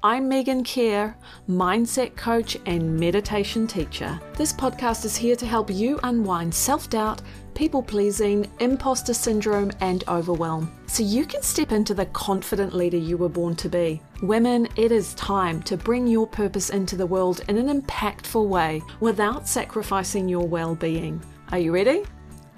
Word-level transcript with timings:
I'm 0.00 0.30
Meegan 0.30 0.64
Care, 0.64 1.16
mindset 1.48 2.14
coach 2.14 2.56
and 2.66 3.00
meditation 3.00 3.66
teacher. 3.66 4.20
This 4.34 4.52
podcast 4.52 5.04
is 5.04 5.16
here 5.16 5.34
to 5.34 5.44
help 5.44 5.72
you 5.72 5.98
unwind 6.04 6.54
self 6.54 6.88
doubt, 6.88 7.20
people 7.56 7.82
pleasing, 7.82 8.48
imposter 8.60 9.12
syndrome, 9.12 9.72
and 9.80 10.04
overwhelm 10.06 10.72
so 10.86 11.02
you 11.02 11.26
can 11.26 11.42
step 11.42 11.72
into 11.72 11.94
the 11.94 12.06
confident 12.06 12.76
leader 12.76 12.96
you 12.96 13.16
were 13.16 13.28
born 13.28 13.56
to 13.56 13.68
be. 13.68 14.00
Women, 14.22 14.68
it 14.76 14.92
is 14.92 15.14
time 15.14 15.64
to 15.64 15.76
bring 15.76 16.06
your 16.06 16.28
purpose 16.28 16.70
into 16.70 16.94
the 16.94 17.06
world 17.06 17.40
in 17.48 17.58
an 17.58 17.82
impactful 17.82 18.46
way 18.46 18.80
without 19.00 19.48
sacrificing 19.48 20.28
your 20.28 20.46
well 20.46 20.76
being. 20.76 21.20
Are 21.50 21.58
you 21.58 21.74
ready? 21.74 22.04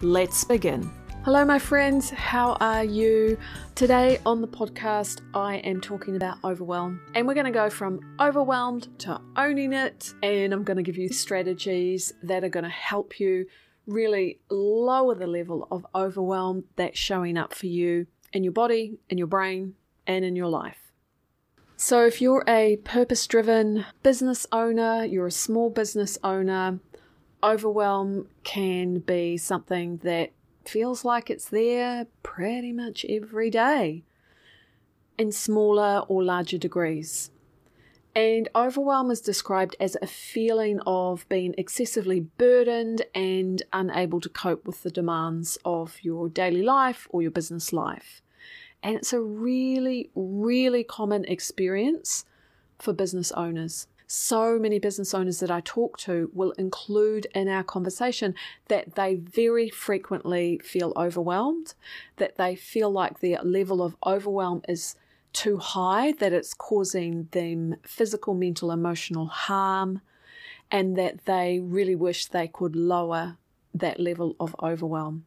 Let's 0.02 0.44
begin. 0.44 0.90
Hello, 1.22 1.44
my 1.44 1.58
friends. 1.58 2.08
How 2.08 2.56
are 2.60 2.82
you? 2.82 3.36
Today 3.74 4.18
on 4.24 4.40
the 4.40 4.48
podcast, 4.48 5.20
I 5.34 5.56
am 5.56 5.82
talking 5.82 6.16
about 6.16 6.38
overwhelm, 6.42 7.02
and 7.14 7.26
we're 7.26 7.34
going 7.34 7.44
to 7.44 7.52
go 7.52 7.68
from 7.68 8.00
overwhelmed 8.18 8.88
to 9.00 9.20
owning 9.36 9.74
it. 9.74 10.14
And 10.22 10.54
I'm 10.54 10.64
going 10.64 10.78
to 10.78 10.82
give 10.82 10.96
you 10.96 11.10
strategies 11.10 12.14
that 12.22 12.42
are 12.42 12.48
going 12.48 12.64
to 12.64 12.70
help 12.70 13.20
you 13.20 13.44
really 13.86 14.40
lower 14.48 15.14
the 15.14 15.26
level 15.26 15.68
of 15.70 15.86
overwhelm 15.94 16.64
that's 16.76 16.98
showing 16.98 17.36
up 17.36 17.52
for 17.52 17.66
you 17.66 18.06
in 18.32 18.42
your 18.42 18.54
body, 18.54 18.98
in 19.10 19.18
your 19.18 19.26
brain, 19.26 19.74
and 20.06 20.24
in 20.24 20.36
your 20.36 20.48
life. 20.48 20.90
So, 21.76 22.06
if 22.06 22.22
you're 22.22 22.44
a 22.48 22.76
purpose 22.78 23.26
driven 23.26 23.84
business 24.02 24.46
owner, 24.52 25.04
you're 25.04 25.26
a 25.26 25.30
small 25.30 25.68
business 25.68 26.16
owner, 26.24 26.80
overwhelm 27.42 28.28
can 28.42 29.00
be 29.00 29.36
something 29.36 29.98
that 29.98 30.32
feels 30.64 31.04
like 31.04 31.30
it's 31.30 31.48
there 31.48 32.06
pretty 32.22 32.72
much 32.72 33.04
every 33.08 33.50
day 33.50 34.04
in 35.18 35.32
smaller 35.32 36.04
or 36.08 36.22
larger 36.22 36.58
degrees. 36.58 37.30
And 38.14 38.48
overwhelm 38.56 39.10
is 39.10 39.20
described 39.20 39.76
as 39.78 39.96
a 40.02 40.06
feeling 40.06 40.80
of 40.86 41.28
being 41.28 41.54
excessively 41.56 42.20
burdened 42.20 43.02
and 43.14 43.62
unable 43.72 44.20
to 44.20 44.28
cope 44.28 44.66
with 44.66 44.82
the 44.82 44.90
demands 44.90 45.58
of 45.64 45.98
your 46.02 46.28
daily 46.28 46.62
life 46.62 47.06
or 47.10 47.22
your 47.22 47.30
business 47.30 47.72
life. 47.72 48.20
And 48.82 48.96
it's 48.96 49.12
a 49.12 49.20
really, 49.20 50.10
really 50.14 50.82
common 50.82 51.24
experience 51.26 52.24
for 52.78 52.92
business 52.92 53.30
owners 53.32 53.86
so 54.12 54.58
many 54.58 54.80
business 54.80 55.14
owners 55.14 55.38
that 55.38 55.52
I 55.52 55.60
talk 55.60 55.96
to 55.98 56.32
will 56.34 56.50
include 56.52 57.28
in 57.32 57.46
our 57.46 57.62
conversation 57.62 58.34
that 58.66 58.96
they 58.96 59.14
very 59.14 59.70
frequently 59.70 60.58
feel 60.64 60.92
overwhelmed, 60.96 61.74
that 62.16 62.36
they 62.36 62.56
feel 62.56 62.90
like 62.90 63.20
their 63.20 63.40
level 63.44 63.80
of 63.80 63.94
overwhelm 64.04 64.62
is 64.68 64.96
too 65.32 65.58
high, 65.58 66.10
that 66.18 66.32
it's 66.32 66.54
causing 66.54 67.28
them 67.30 67.76
physical, 67.84 68.34
mental, 68.34 68.72
emotional 68.72 69.26
harm, 69.26 70.00
and 70.72 70.96
that 70.98 71.24
they 71.26 71.60
really 71.60 71.94
wish 71.94 72.26
they 72.26 72.48
could 72.48 72.74
lower 72.74 73.36
that 73.72 74.00
level 74.00 74.34
of 74.40 74.56
overwhelm. 74.60 75.24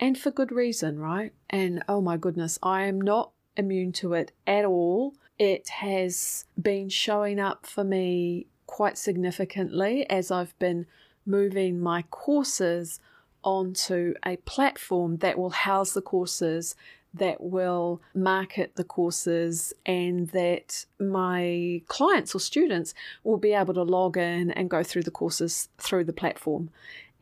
And 0.00 0.18
for 0.18 0.32
good 0.32 0.50
reason, 0.50 0.98
right? 0.98 1.32
And 1.48 1.84
oh 1.88 2.00
my 2.00 2.16
goodness, 2.16 2.58
I 2.64 2.86
am 2.86 3.00
not 3.00 3.30
immune 3.56 3.92
to 3.92 4.14
it 4.14 4.32
at 4.44 4.64
all 4.64 5.14
it 5.38 5.68
has 5.68 6.44
been 6.60 6.88
showing 6.88 7.40
up 7.40 7.66
for 7.66 7.84
me 7.84 8.46
quite 8.66 8.98
significantly 8.98 10.08
as 10.08 10.30
I've 10.30 10.58
been 10.58 10.86
moving 11.26 11.80
my 11.80 12.02
courses 12.10 13.00
onto 13.42 14.14
a 14.24 14.36
platform 14.38 15.18
that 15.18 15.38
will 15.38 15.50
house 15.50 15.92
the 15.92 16.00
courses, 16.00 16.74
that 17.12 17.40
will 17.40 18.00
market 18.14 18.76
the 18.76 18.84
courses, 18.84 19.72
and 19.84 20.28
that 20.28 20.86
my 20.98 21.82
clients 21.86 22.34
or 22.34 22.40
students 22.40 22.94
will 23.22 23.36
be 23.36 23.52
able 23.52 23.74
to 23.74 23.82
log 23.82 24.16
in 24.16 24.50
and 24.52 24.70
go 24.70 24.82
through 24.82 25.02
the 25.02 25.10
courses 25.10 25.68
through 25.78 26.04
the 26.04 26.12
platform. 26.12 26.70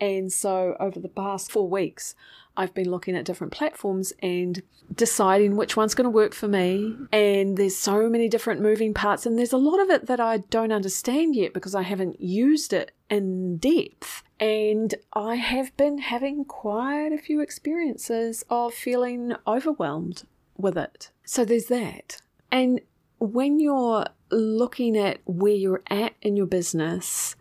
And 0.01 0.33
so 0.33 0.77
over 0.81 0.99
the 0.99 1.09
past 1.09 1.53
four 1.53 1.69
weeks, 1.69 2.15
I've 2.57 2.75
been 2.75 2.91
looking 2.91 3.17
at 3.17 3.25
different 3.25 3.53
platforms 3.53 4.13
and 4.23 4.63
deciding 4.95 5.57
which 5.57 5.77
one's 5.77 5.95
going 5.95 6.05
to 6.05 6.11
work 6.11 6.35
for 6.35 6.49
me. 6.49 6.95
And 7.13 7.57
there's 7.57 7.77
so 7.77 8.09
many 8.09 8.29
different 8.29 8.61
moving 8.61 8.95
parts, 8.95 9.27
and 9.27 9.39
there's 9.39 9.53
a 9.53 9.59
lot 9.59 9.81
of 9.81 9.91
it 9.91 10.07
that 10.07 10.21
I 10.21 10.39
don't 10.39 10.73
understand 10.73 11.35
yet 11.35 11.55
because 11.55 11.75
I 11.75 11.83
haven't 11.83 12.21
used 12.21 12.73
it 12.73 12.93
in 13.09 13.57
depth. 13.57 14.23
And 14.39 14.95
I 15.13 15.37
have 15.37 15.77
been 15.77 15.99
having 15.99 16.45
quite 16.45 17.13
a 17.13 17.19
few 17.19 17.41
experiences 17.41 18.45
of 18.51 18.75
feeling 18.75 19.35
overwhelmed 19.47 20.25
with 20.57 20.77
it. 20.77 21.11
So 21.25 21.45
there's 21.45 21.67
that. 21.67 22.21
And 22.51 22.81
when 23.19 23.61
you're 23.61 24.07
looking 24.31 24.97
at 24.97 25.21
where 25.25 25.55
you're 25.55 25.83
at 25.89 26.15
in 26.23 26.37
your 26.37 26.47
business, 26.47 27.37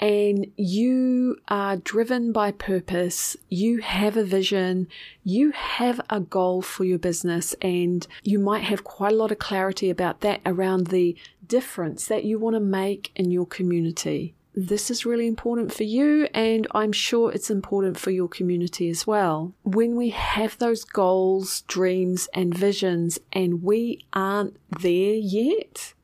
and 0.00 0.46
you 0.56 1.36
are 1.48 1.76
driven 1.76 2.32
by 2.32 2.50
purpose, 2.50 3.36
you 3.50 3.78
have 3.78 4.16
a 4.16 4.24
vision, 4.24 4.88
you 5.22 5.52
have 5.52 6.00
a 6.08 6.18
goal 6.18 6.62
for 6.62 6.84
your 6.84 6.98
business, 6.98 7.54
and 7.60 8.06
you 8.24 8.38
might 8.38 8.64
have 8.64 8.82
quite 8.82 9.12
a 9.12 9.16
lot 9.16 9.30
of 9.30 9.38
clarity 9.38 9.90
about 9.90 10.20
that 10.22 10.40
around 10.46 10.86
the 10.86 11.14
difference 11.46 12.06
that 12.06 12.24
you 12.24 12.38
want 12.38 12.56
to 12.56 12.60
make 12.60 13.12
in 13.14 13.30
your 13.30 13.46
community. 13.46 14.34
This 14.54 14.90
is 14.90 15.06
really 15.06 15.28
important 15.28 15.72
for 15.72 15.84
you, 15.84 16.28
and 16.34 16.66
I'm 16.72 16.92
sure 16.92 17.30
it's 17.30 17.50
important 17.50 17.98
for 17.98 18.10
your 18.10 18.28
community 18.28 18.88
as 18.88 19.06
well. 19.06 19.52
When 19.62 19.96
we 19.96 20.10
have 20.10 20.58
those 20.58 20.82
goals, 20.82 21.60
dreams, 21.62 22.28
and 22.34 22.52
visions, 22.52 23.18
and 23.32 23.62
we 23.62 24.04
aren't 24.12 24.56
there 24.80 25.14
yet, 25.14 25.94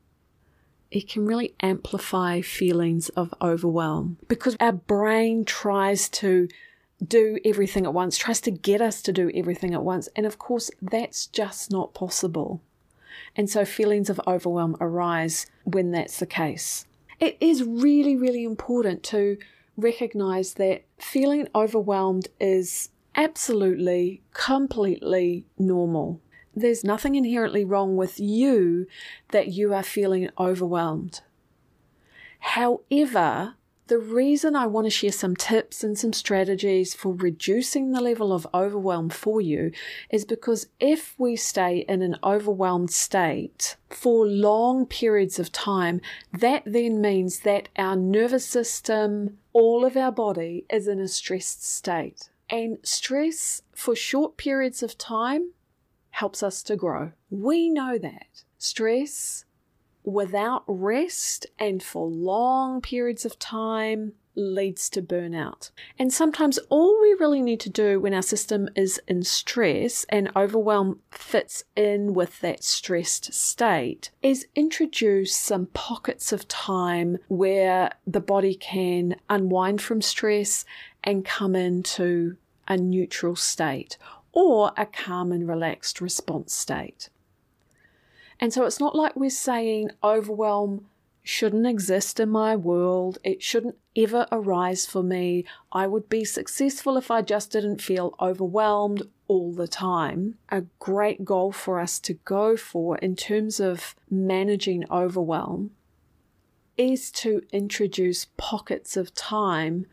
it 0.91 1.09
can 1.09 1.25
really 1.25 1.53
amplify 1.61 2.41
feelings 2.41 3.09
of 3.09 3.33
overwhelm 3.41 4.17
because 4.27 4.55
our 4.59 4.71
brain 4.71 5.43
tries 5.45 6.09
to 6.09 6.47
do 7.05 7.37
everything 7.45 7.85
at 7.85 7.93
once, 7.93 8.17
tries 8.17 8.41
to 8.41 8.51
get 8.51 8.81
us 8.81 9.01
to 9.03 9.13
do 9.13 9.29
everything 9.35 9.73
at 9.73 9.83
once. 9.83 10.09
And 10.15 10.25
of 10.25 10.39
course, 10.39 10.71
that's 10.81 11.27
just 11.27 11.71
not 11.71 11.93
possible. 11.93 12.61
And 13.35 13.49
so 13.49 13.65
feelings 13.65 14.09
of 14.09 14.19
overwhelm 14.25 14.75
arise 14.79 15.45
when 15.63 15.91
that's 15.91 16.19
the 16.19 16.25
case. 16.25 16.85
It 17.19 17.37
is 17.39 17.63
really, 17.63 18.15
really 18.15 18.43
important 18.43 19.03
to 19.03 19.37
recognize 19.75 20.55
that 20.55 20.83
feeling 20.97 21.47
overwhelmed 21.53 22.29
is 22.39 22.89
absolutely, 23.15 24.21
completely 24.33 25.45
normal. 25.57 26.21
There's 26.57 26.83
nothing 26.83 27.13
inherently 27.13 27.63
wrong 27.63 27.97
with 27.97 28.19
you 28.19 28.87
that 29.29 29.49
you 29.49 29.75
are 29.75 29.83
feeling 29.83 30.31
overwhelmed. 30.39 31.21
However, 32.39 33.53
the 33.85 33.99
reason 33.99 34.55
I 34.55 34.65
want 34.65 34.87
to 34.87 34.91
share 34.91 35.11
some 35.11 35.35
tips 35.35 35.83
and 35.83 35.95
some 35.95 36.13
strategies 36.13 36.95
for 36.95 37.13
reducing 37.13 37.91
the 37.91 38.01
level 38.01 38.33
of 38.33 38.47
overwhelm 38.55 39.09
for 39.09 39.39
you 39.39 39.71
is 40.09 40.25
because 40.25 40.65
if 40.79 41.13
we 41.19 41.35
stay 41.35 41.85
in 41.87 42.01
an 42.01 42.17
overwhelmed 42.23 42.89
state 42.89 43.77
for 43.91 44.25
long 44.25 44.87
periods 44.87 45.37
of 45.37 45.51
time, 45.51 46.01
that 46.33 46.63
then 46.65 46.99
means 46.99 47.41
that 47.41 47.69
our 47.77 47.95
nervous 47.95 48.47
system, 48.47 49.37
all 49.53 49.85
of 49.85 49.95
our 49.95 50.11
body 50.11 50.65
is 50.71 50.87
in 50.87 50.99
a 50.99 51.07
stressed 51.07 51.63
state. 51.63 52.31
And 52.49 52.79
stress 52.81 53.61
for 53.75 53.95
short 53.95 54.37
periods 54.37 54.81
of 54.81 54.97
time 54.97 55.51
helps 56.17 56.41
us 56.41 56.63
to 56.63 56.75
grow. 56.75 57.11
We 57.29 57.69
know 57.69 57.99
that. 57.99 58.43
Stress 58.57 59.45
without 60.03 60.63
rest 60.65 61.45
and 61.59 61.83
for 61.83 62.07
long 62.07 62.81
periods 62.81 63.23
of 63.23 63.37
time 63.37 64.13
leads 64.33 64.89
to 64.89 65.01
burnout. 65.01 65.69
And 65.99 66.11
sometimes 66.11 66.57
all 66.69 66.99
we 66.99 67.13
really 67.19 67.41
need 67.43 67.59
to 67.61 67.69
do 67.69 67.99
when 67.99 68.15
our 68.15 68.23
system 68.23 68.67
is 68.75 68.99
in 69.07 69.21
stress 69.21 70.07
and 70.09 70.31
overwhelm 70.35 71.01
fits 71.11 71.63
in 71.75 72.15
with 72.15 72.39
that 72.39 72.63
stressed 72.63 73.31
state 73.31 74.09
is 74.23 74.47
introduce 74.55 75.35
some 75.35 75.67
pockets 75.67 76.31
of 76.31 76.47
time 76.47 77.17
where 77.27 77.91
the 78.07 78.21
body 78.21 78.55
can 78.55 79.17
unwind 79.29 79.83
from 79.83 80.01
stress 80.01 80.65
and 81.03 81.25
come 81.25 81.55
into 81.55 82.37
a 82.67 82.75
neutral 82.75 83.35
state 83.35 83.97
or 84.37 84.71
a 84.77 84.85
calm 84.85 85.31
and 85.31 85.47
relaxed 85.47 85.99
response 85.99 86.53
state. 86.53 87.09
And 88.39 88.53
so 88.53 88.65
it's 88.65 88.79
not 88.79 88.95
like 88.95 89.15
we're 89.15 89.31
saying 89.31 89.89
overwhelm 90.03 90.85
shouldn't 91.23 91.65
exist 91.65 92.19
in 92.19 92.29
my 92.29 92.55
world, 92.55 93.17
it 93.23 93.41
shouldn't 93.41 93.79
ever 93.95 94.27
arise 94.31 94.85
for 94.85 95.01
me. 95.01 95.43
I 95.71 95.87
would 95.87 96.07
be 96.07 96.23
successful 96.23 96.97
if 96.97 97.09
I 97.09 97.23
just 97.23 97.51
didn't 97.51 97.81
feel 97.81 98.13
overwhelmed 98.21 99.01
all 99.27 99.53
the 99.53 99.67
time. 99.67 100.35
A 100.49 100.65
great 100.77 101.25
goal 101.25 101.51
for 101.51 101.79
us 101.79 101.97
to 102.01 102.13
go 102.13 102.55
for 102.55 102.95
in 102.99 103.15
terms 103.15 103.59
of 103.59 103.95
managing 104.07 104.85
overwhelm 104.91 105.71
is 106.77 107.09
to 107.23 107.41
introduce 107.51 108.27
pockets 108.37 108.95
of 108.95 109.15
time 109.15 109.87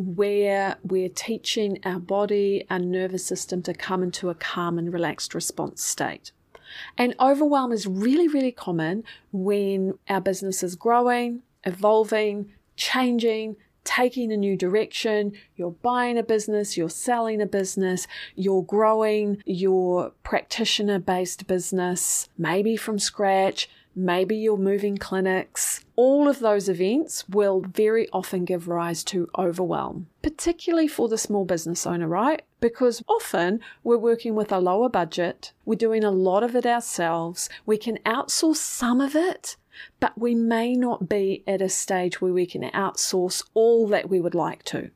where 0.00 0.76
we're 0.82 1.10
teaching 1.10 1.78
our 1.84 1.98
body, 1.98 2.64
our 2.70 2.78
nervous 2.78 3.24
system 3.24 3.62
to 3.62 3.74
come 3.74 4.02
into 4.02 4.30
a 4.30 4.34
calm 4.34 4.78
and 4.78 4.92
relaxed 4.92 5.34
response 5.34 5.82
state. 5.82 6.32
And 6.96 7.14
overwhelm 7.20 7.70
is 7.70 7.86
really, 7.86 8.26
really 8.26 8.52
common 8.52 9.04
when 9.30 9.98
our 10.08 10.20
business 10.20 10.62
is 10.62 10.74
growing, 10.74 11.42
evolving, 11.64 12.50
changing, 12.76 13.56
taking 13.84 14.32
a 14.32 14.36
new 14.36 14.56
direction, 14.56 15.32
you're 15.56 15.70
buying 15.70 16.16
a 16.16 16.22
business, 16.22 16.76
you're 16.76 16.88
selling 16.88 17.42
a 17.42 17.46
business, 17.46 18.06
you're 18.36 18.62
growing 18.62 19.42
your 19.44 20.12
practitioner 20.22 20.98
based 20.98 21.46
business, 21.46 22.28
maybe 22.38 22.76
from 22.76 22.98
scratch, 22.98 23.68
maybe 24.04 24.36
you're 24.36 24.56
moving 24.56 24.96
clinics. 24.96 25.84
All 25.96 26.28
of 26.28 26.40
those 26.40 26.68
events 26.68 27.28
will 27.28 27.60
very 27.60 28.08
often 28.12 28.44
give 28.44 28.68
rise 28.68 29.04
to 29.04 29.28
overwhelm, 29.38 30.06
particularly 30.22 30.88
for 30.88 31.08
the 31.08 31.18
small 31.18 31.44
business 31.44 31.86
owner, 31.86 32.08
right? 32.08 32.42
Because 32.60 33.02
often 33.08 33.60
we're 33.84 33.98
working 33.98 34.34
with 34.34 34.50
a 34.52 34.58
lower 34.58 34.88
budget, 34.88 35.52
we're 35.64 35.74
doing 35.74 36.04
a 36.04 36.10
lot 36.10 36.42
of 36.42 36.56
it 36.56 36.66
ourselves, 36.66 37.48
we 37.66 37.76
can 37.76 37.98
outsource 38.06 38.56
some 38.56 39.00
of 39.00 39.14
it, 39.14 39.56
but 39.98 40.18
we 40.18 40.34
may 40.34 40.74
not 40.74 41.08
be 41.08 41.42
at 41.46 41.62
a 41.62 41.68
stage 41.68 42.20
where 42.20 42.32
we 42.32 42.46
can 42.46 42.62
outsource 42.70 43.44
all 43.54 43.86
that 43.88 44.08
we 44.08 44.20
would 44.20 44.34
like 44.34 44.62
to. 44.64 44.90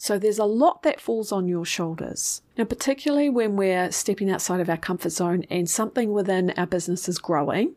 So 0.00 0.16
there's 0.16 0.38
a 0.38 0.44
lot 0.44 0.84
that 0.84 1.00
falls 1.00 1.32
on 1.32 1.48
your 1.48 1.64
shoulders. 1.64 2.40
Now, 2.56 2.64
particularly 2.64 3.28
when 3.28 3.56
we're 3.56 3.90
stepping 3.90 4.30
outside 4.30 4.60
of 4.60 4.70
our 4.70 4.76
comfort 4.76 5.10
zone 5.10 5.44
and 5.50 5.68
something 5.68 6.12
within 6.12 6.50
our 6.56 6.66
business 6.66 7.08
is 7.08 7.18
growing, 7.18 7.74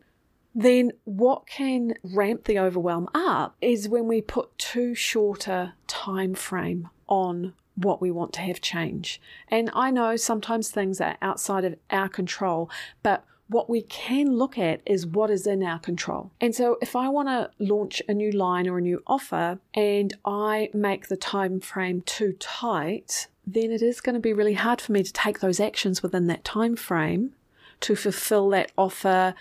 then 0.54 0.92
what 1.04 1.46
can 1.46 1.94
ramp 2.02 2.44
the 2.44 2.58
overwhelm 2.58 3.08
up 3.14 3.56
is 3.60 3.88
when 3.88 4.06
we 4.06 4.20
put 4.20 4.56
too 4.58 4.94
short 4.94 5.48
a 5.48 5.74
time 5.86 6.34
frame 6.34 6.88
on 7.08 7.54
what 7.74 8.00
we 8.00 8.10
want 8.10 8.32
to 8.34 8.40
have 8.40 8.60
change. 8.60 9.20
And 9.48 9.70
I 9.74 9.90
know 9.90 10.16
sometimes 10.16 10.70
things 10.70 11.00
are 11.00 11.16
outside 11.22 11.64
of 11.64 11.76
our 11.90 12.08
control, 12.08 12.70
but 13.02 13.24
what 13.48 13.68
we 13.68 13.82
can 13.82 14.36
look 14.36 14.58
at 14.58 14.80
is 14.86 15.06
what 15.06 15.30
is 15.30 15.46
in 15.46 15.62
our 15.62 15.78
control. 15.78 16.30
And 16.40 16.54
so 16.54 16.78
if 16.80 16.96
I 16.96 17.08
want 17.08 17.28
to 17.28 17.50
launch 17.58 18.02
a 18.08 18.14
new 18.14 18.32
line 18.32 18.66
or 18.66 18.78
a 18.78 18.82
new 18.82 19.02
offer 19.06 19.58
and 19.74 20.14
I 20.24 20.70
make 20.72 21.08
the 21.08 21.16
time 21.16 21.60
frame 21.60 22.02
too 22.02 22.34
tight, 22.38 23.28
then 23.46 23.70
it 23.70 23.82
is 23.82 24.00
going 24.00 24.14
to 24.14 24.20
be 24.20 24.32
really 24.32 24.54
hard 24.54 24.80
for 24.80 24.92
me 24.92 25.02
to 25.02 25.12
take 25.12 25.40
those 25.40 25.60
actions 25.60 26.02
within 26.02 26.26
that 26.28 26.44
time 26.44 26.76
frame 26.76 27.32
to 27.80 27.96
fulfill 27.96 28.48
that 28.50 28.72
offer 28.78 29.34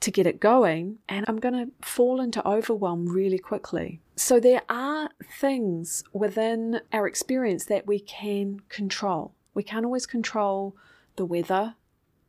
to 0.00 0.10
get 0.10 0.26
it 0.26 0.40
going 0.40 0.98
and 1.08 1.24
I'm 1.28 1.38
going 1.38 1.54
to 1.54 1.86
fall 1.86 2.20
into 2.20 2.46
overwhelm 2.46 3.08
really 3.08 3.38
quickly. 3.38 4.00
So 4.16 4.40
there 4.40 4.62
are 4.68 5.10
things 5.38 6.04
within 6.12 6.80
our 6.92 7.06
experience 7.06 7.66
that 7.66 7.86
we 7.86 8.00
can 8.00 8.60
control. 8.68 9.34
We 9.54 9.62
can't 9.62 9.84
always 9.84 10.06
control 10.06 10.76
the 11.16 11.24
weather, 11.24 11.74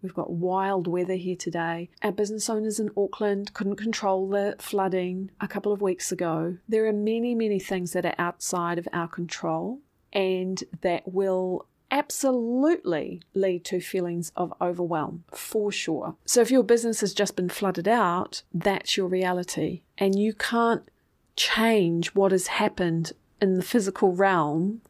We've 0.01 0.13
got 0.13 0.31
wild 0.31 0.87
weather 0.87 1.15
here 1.15 1.35
today. 1.35 1.89
Our 2.01 2.11
business 2.11 2.49
owners 2.49 2.79
in 2.79 2.89
Auckland 2.97 3.53
couldn't 3.53 3.75
control 3.75 4.27
the 4.27 4.55
flooding 4.57 5.29
a 5.39 5.47
couple 5.47 5.71
of 5.71 5.81
weeks 5.81 6.11
ago. 6.11 6.57
There 6.67 6.87
are 6.87 6.93
many, 6.93 7.35
many 7.35 7.59
things 7.59 7.93
that 7.93 8.05
are 8.05 8.15
outside 8.17 8.79
of 8.79 8.87
our 8.93 9.07
control 9.07 9.79
and 10.11 10.63
that 10.81 11.03
will 11.05 11.67
absolutely 11.91 13.21
lead 13.33 13.65
to 13.65 13.81
feelings 13.81 14.31
of 14.35 14.53
overwhelm 14.61 15.25
for 15.31 15.71
sure. 15.71 16.15
So 16.25 16.41
if 16.41 16.49
your 16.49 16.63
business 16.63 17.01
has 17.01 17.13
just 17.13 17.35
been 17.35 17.49
flooded 17.49 17.87
out, 17.87 18.43
that's 18.53 18.97
your 18.97 19.07
reality 19.07 19.81
and 19.97 20.17
you 20.17 20.33
can't 20.33 20.89
change 21.35 22.15
what 22.15 22.31
has 22.31 22.47
happened 22.47 23.11
in 23.41 23.55
the 23.55 23.63
physical 23.63 24.13
realm. 24.13 24.81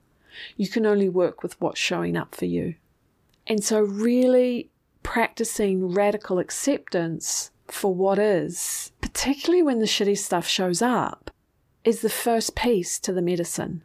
You 0.55 0.69
can 0.69 0.85
only 0.85 1.09
work 1.09 1.43
with 1.43 1.59
what's 1.59 1.79
showing 1.79 2.15
up 2.15 2.35
for 2.35 2.45
you. 2.45 2.75
And 3.47 3.63
so, 3.63 3.79
really 3.79 4.69
practicing 5.03 5.93
radical 5.93 6.39
acceptance 6.39 7.51
for 7.67 7.93
what 7.93 8.19
is, 8.19 8.91
particularly 9.01 9.63
when 9.63 9.79
the 9.79 9.85
shitty 9.85 10.17
stuff 10.17 10.47
shows 10.47 10.81
up, 10.81 11.31
is 11.83 12.01
the 12.01 12.09
first 12.09 12.55
piece 12.55 12.99
to 12.99 13.11
the 13.11 13.21
medicine. 13.21 13.83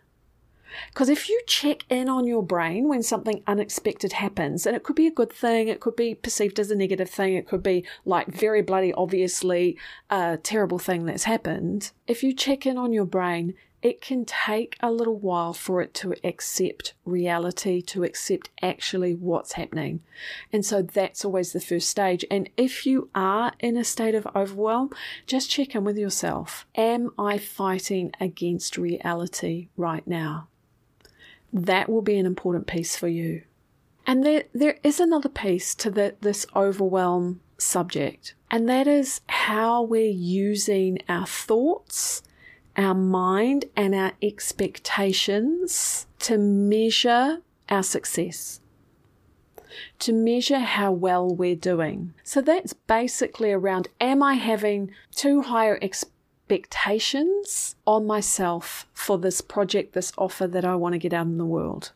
Because 0.89 1.09
if 1.09 1.29
you 1.29 1.41
check 1.47 1.85
in 1.89 2.09
on 2.09 2.27
your 2.27 2.43
brain 2.43 2.89
when 2.89 3.03
something 3.03 3.43
unexpected 3.47 4.15
happens, 4.15 4.67
and 4.67 4.77
it 4.77 4.83
could 4.83 4.97
be 4.97 5.07
a 5.07 5.13
good 5.13 5.33
thing, 5.33 5.69
it 5.69 5.81
could 5.81 5.97
be 5.97 6.15
perceived 6.15 6.59
as 6.59 6.71
a 6.71 6.77
negative 6.77 7.11
thing, 7.11 7.35
it 7.35 7.47
could 7.47 7.63
be 7.63 7.85
like 8.05 8.29
very 8.29 8.63
bloody 8.63 8.93
obviously 8.93 9.77
a 10.11 10.39
terrible 10.43 10.79
thing 10.79 11.07
that's 11.07 11.25
happened. 11.25 11.93
If 12.07 12.23
you 12.23 12.33
check 12.33 12.67
in 12.67 12.79
on 12.79 12.93
your 12.93 13.05
brain, 13.05 13.55
it 13.83 14.01
can 14.01 14.25
take 14.25 14.77
a 14.81 14.91
little 14.91 15.19
while 15.19 15.53
for 15.53 15.81
it 15.81 15.95
to 15.95 16.15
accept 16.25 16.95
reality, 17.05 17.81
to 17.83 18.03
accept 18.03 18.51
actually 18.61 19.15
what's 19.15 19.53
happening. 19.53 20.01
And 20.53 20.65
so 20.65 20.83
that's 20.83 21.25
always 21.25 21.53
the 21.53 21.61
first 21.61 21.89
stage. 21.89 22.25
And 22.31 22.49
if 22.57 22.85
you 22.85 23.11
are 23.15 23.53
in 23.61 23.77
a 23.77 23.85
state 23.85 24.15
of 24.15 24.27
overwhelm, 24.35 24.91
just 25.27 25.51
check 25.51 25.75
in 25.75 25.85
with 25.85 25.99
yourself. 25.99 26.67
Am 26.75 27.11
I 27.19 27.39
fighting 27.39 28.13
against 28.19 28.77
reality 28.77 29.69
right 29.77 30.07
now? 30.07 30.49
That 31.53 31.89
will 31.89 32.03
be 32.03 32.19
an 32.19 32.27
important 32.27 32.67
piece 32.67 32.97
for 32.97 33.09
you. 33.09 33.43
And 34.07 34.25
there, 34.25 34.45
there 34.53 34.79
is 34.85 35.01
another 35.01 35.29
piece 35.29 35.75
to 35.77 35.91
the, 35.91 36.15
this 36.21 36.47
overwhelm 36.55 37.41
subject, 37.59 38.35
and 38.51 38.69
that 38.69 38.87
is 38.87 39.21
how 39.29 39.83
we're 39.83 40.11
using 40.11 40.99
our 41.09 41.27
thoughts 41.27 42.23
our 42.77 42.95
mind 42.95 43.65
and 43.75 43.95
our 43.95 44.13
expectations 44.23 46.07
to 46.19 46.39
measure 46.39 47.41
our 47.69 47.83
success, 47.83 48.61
to 49.99 50.13
measure 50.13 50.59
how 50.59 50.93
well 50.93 51.29
we're 51.35 51.57
doing. 51.57 52.13
So 52.23 52.41
that's 52.41 52.73
basically 52.73 53.53
around 53.53 53.89
am 54.01 54.23
I 54.23 54.35
having 54.35 54.91
too 55.15 55.43
higher 55.43 55.79
expectations 55.81 56.13
on 57.87 58.07
myself 58.07 58.87
for 58.93 59.19
this 59.19 59.41
project, 59.41 59.95
this 59.95 60.13
offer 60.17 60.47
that 60.47 60.65
I 60.65 60.77
want 60.77 60.93
to 60.93 60.99
get 60.99 61.13
out 61.13 61.27
in 61.27 61.39
the 61.39 61.45
world? 61.45 61.93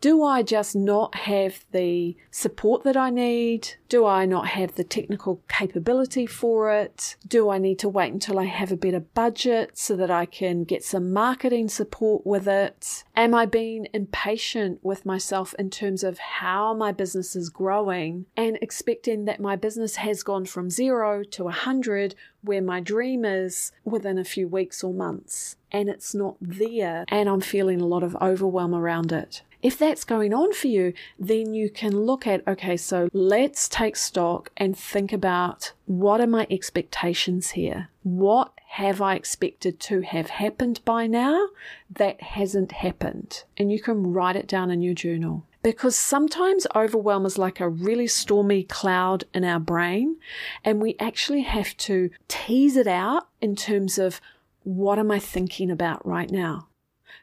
Do 0.00 0.24
I 0.24 0.42
just 0.42 0.74
not 0.74 1.14
have 1.14 1.64
the 1.72 2.16
support 2.30 2.84
that 2.84 2.96
I 2.96 3.10
need? 3.10 3.74
Do 3.90 4.06
I 4.06 4.24
not 4.24 4.48
have 4.48 4.74
the 4.74 4.84
technical 4.84 5.42
capability 5.48 6.24
for 6.24 6.72
it? 6.72 7.16
Do 7.26 7.50
I 7.50 7.58
need 7.58 7.78
to 7.80 7.88
wait 7.88 8.12
until 8.12 8.38
I 8.38 8.44
have 8.44 8.72
a 8.72 8.76
better 8.76 9.00
budget 9.00 9.76
so 9.76 9.96
that 9.96 10.10
I 10.10 10.24
can 10.24 10.64
get 10.64 10.84
some 10.84 11.12
marketing 11.12 11.68
support 11.68 12.26
with 12.26 12.48
it? 12.48 13.04
Am 13.14 13.34
I 13.34 13.44
being 13.44 13.88
impatient 13.92 14.78
with 14.82 15.04
myself 15.04 15.54
in 15.58 15.68
terms 15.68 16.02
of 16.02 16.18
how 16.18 16.72
my 16.72 16.92
business 16.92 17.36
is 17.36 17.50
growing 17.50 18.24
and 18.36 18.58
expecting 18.62 19.26
that 19.26 19.40
my 19.40 19.54
business 19.54 19.96
has 19.96 20.22
gone 20.22 20.46
from 20.46 20.70
zero 20.70 21.22
to 21.24 21.48
a 21.48 21.52
hundred 21.52 22.14
where 22.42 22.62
my 22.62 22.80
dream 22.80 23.24
is 23.24 23.72
within 23.84 24.16
a 24.16 24.24
few 24.24 24.48
weeks 24.48 24.82
or 24.82 24.94
months? 24.94 25.56
And 25.72 25.88
it's 25.88 26.14
not 26.14 26.36
there, 26.40 27.04
and 27.08 27.28
I'm 27.28 27.40
feeling 27.40 27.80
a 27.80 27.86
lot 27.86 28.02
of 28.02 28.16
overwhelm 28.16 28.74
around 28.74 29.12
it. 29.12 29.42
If 29.62 29.78
that's 29.78 30.04
going 30.04 30.32
on 30.32 30.52
for 30.54 30.68
you, 30.68 30.94
then 31.18 31.52
you 31.52 31.70
can 31.70 32.04
look 32.06 32.26
at 32.26 32.46
okay, 32.48 32.76
so 32.76 33.08
let's 33.12 33.68
take 33.68 33.96
stock 33.96 34.50
and 34.56 34.76
think 34.76 35.12
about 35.12 35.72
what 35.86 36.20
are 36.20 36.26
my 36.26 36.46
expectations 36.50 37.50
here? 37.50 37.88
What 38.02 38.52
have 38.68 39.02
I 39.02 39.16
expected 39.16 39.78
to 39.80 40.00
have 40.00 40.30
happened 40.30 40.80
by 40.84 41.06
now 41.06 41.48
that 41.90 42.22
hasn't 42.22 42.72
happened? 42.72 43.44
And 43.56 43.70
you 43.70 43.80
can 43.80 44.12
write 44.12 44.36
it 44.36 44.46
down 44.46 44.70
in 44.70 44.80
your 44.80 44.94
journal 44.94 45.44
because 45.62 45.96
sometimes 45.96 46.66
overwhelm 46.74 47.26
is 47.26 47.36
like 47.36 47.60
a 47.60 47.68
really 47.68 48.06
stormy 48.06 48.62
cloud 48.62 49.24
in 49.34 49.44
our 49.44 49.60
brain, 49.60 50.16
and 50.64 50.80
we 50.80 50.96
actually 50.98 51.42
have 51.42 51.76
to 51.76 52.10
tease 52.28 52.76
it 52.76 52.86
out 52.86 53.28
in 53.40 53.56
terms 53.56 53.98
of 53.98 54.20
what 54.62 54.98
am 54.98 55.10
I 55.10 55.18
thinking 55.18 55.70
about 55.70 56.06
right 56.06 56.30
now? 56.30 56.66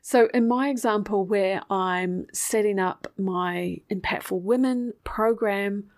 So, 0.09 0.29
in 0.33 0.47
my 0.47 0.69
example, 0.69 1.25
where 1.25 1.61
I'm 1.69 2.27
setting 2.31 2.79
up 2.79 3.11
my 3.17 3.81
Impactful 3.91 4.39
Women 4.41 4.93
program 5.03 5.89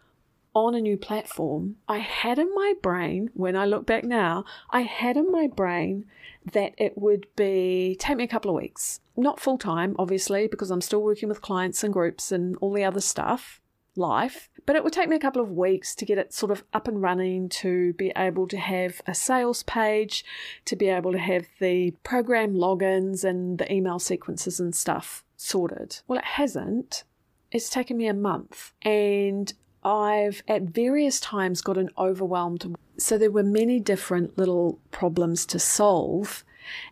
on 0.55 0.73
a 0.73 0.81
new 0.81 0.97
platform, 0.97 1.75
I 1.87 1.99
had 1.99 2.39
in 2.39 2.51
my 2.55 2.73
brain, 2.81 3.29
when 3.35 3.55
I 3.55 3.65
look 3.65 3.85
back 3.85 4.03
now, 4.03 4.45
I 4.71 4.81
had 4.81 5.15
in 5.15 5.31
my 5.31 5.45
brain 5.45 6.05
that 6.53 6.73
it 6.79 6.97
would 6.97 7.27
be 7.35 7.95
take 7.99 8.17
me 8.17 8.23
a 8.23 8.27
couple 8.27 8.49
of 8.49 8.59
weeks. 8.59 8.99
Not 9.15 9.39
full 9.39 9.59
time, 9.59 9.95
obviously, 9.99 10.47
because 10.47 10.71
I'm 10.71 10.81
still 10.81 11.03
working 11.03 11.29
with 11.29 11.43
clients 11.43 11.83
and 11.83 11.93
groups 11.93 12.31
and 12.31 12.57
all 12.61 12.73
the 12.73 12.85
other 12.85 13.01
stuff 13.01 13.61
life, 13.95 14.49
but 14.69 14.75
it 14.75 14.83
would 14.83 14.93
take 14.93 15.09
me 15.09 15.15
a 15.15 15.19
couple 15.19 15.41
of 15.41 15.49
weeks 15.49 15.95
to 15.95 16.05
get 16.05 16.19
it 16.19 16.31
sort 16.31 16.51
of 16.51 16.63
up 16.73 16.87
and 16.87 17.01
running, 17.01 17.49
to 17.49 17.91
be 17.93 18.11
able 18.15 18.47
to 18.47 18.57
have 18.57 19.01
a 19.07 19.15
sales 19.15 19.63
page, 19.63 20.23
to 20.65 20.75
be 20.75 20.87
able 20.87 21.11
to 21.11 21.17
have 21.17 21.47
the 21.59 21.89
program 22.03 22.53
logins 22.53 23.23
and 23.23 23.57
the 23.57 23.73
email 23.73 23.97
sequences 23.97 24.59
and 24.59 24.75
stuff 24.75 25.23
sorted. 25.35 26.01
Well, 26.07 26.19
it 26.19 26.25
hasn't. 26.25 27.03
It's 27.51 27.67
taken 27.67 27.97
me 27.97 28.05
a 28.05 28.13
month 28.13 28.73
and 28.83 29.51
I've 29.83 30.43
at 30.47 30.61
various 30.61 31.19
times 31.19 31.63
gotten 31.63 31.89
overwhelmed. 31.97 32.75
So 32.97 33.17
there 33.17 33.31
were 33.31 33.41
many 33.41 33.79
different 33.79 34.37
little 34.37 34.77
problems 34.91 35.47
to 35.47 35.57
solve. 35.57 36.45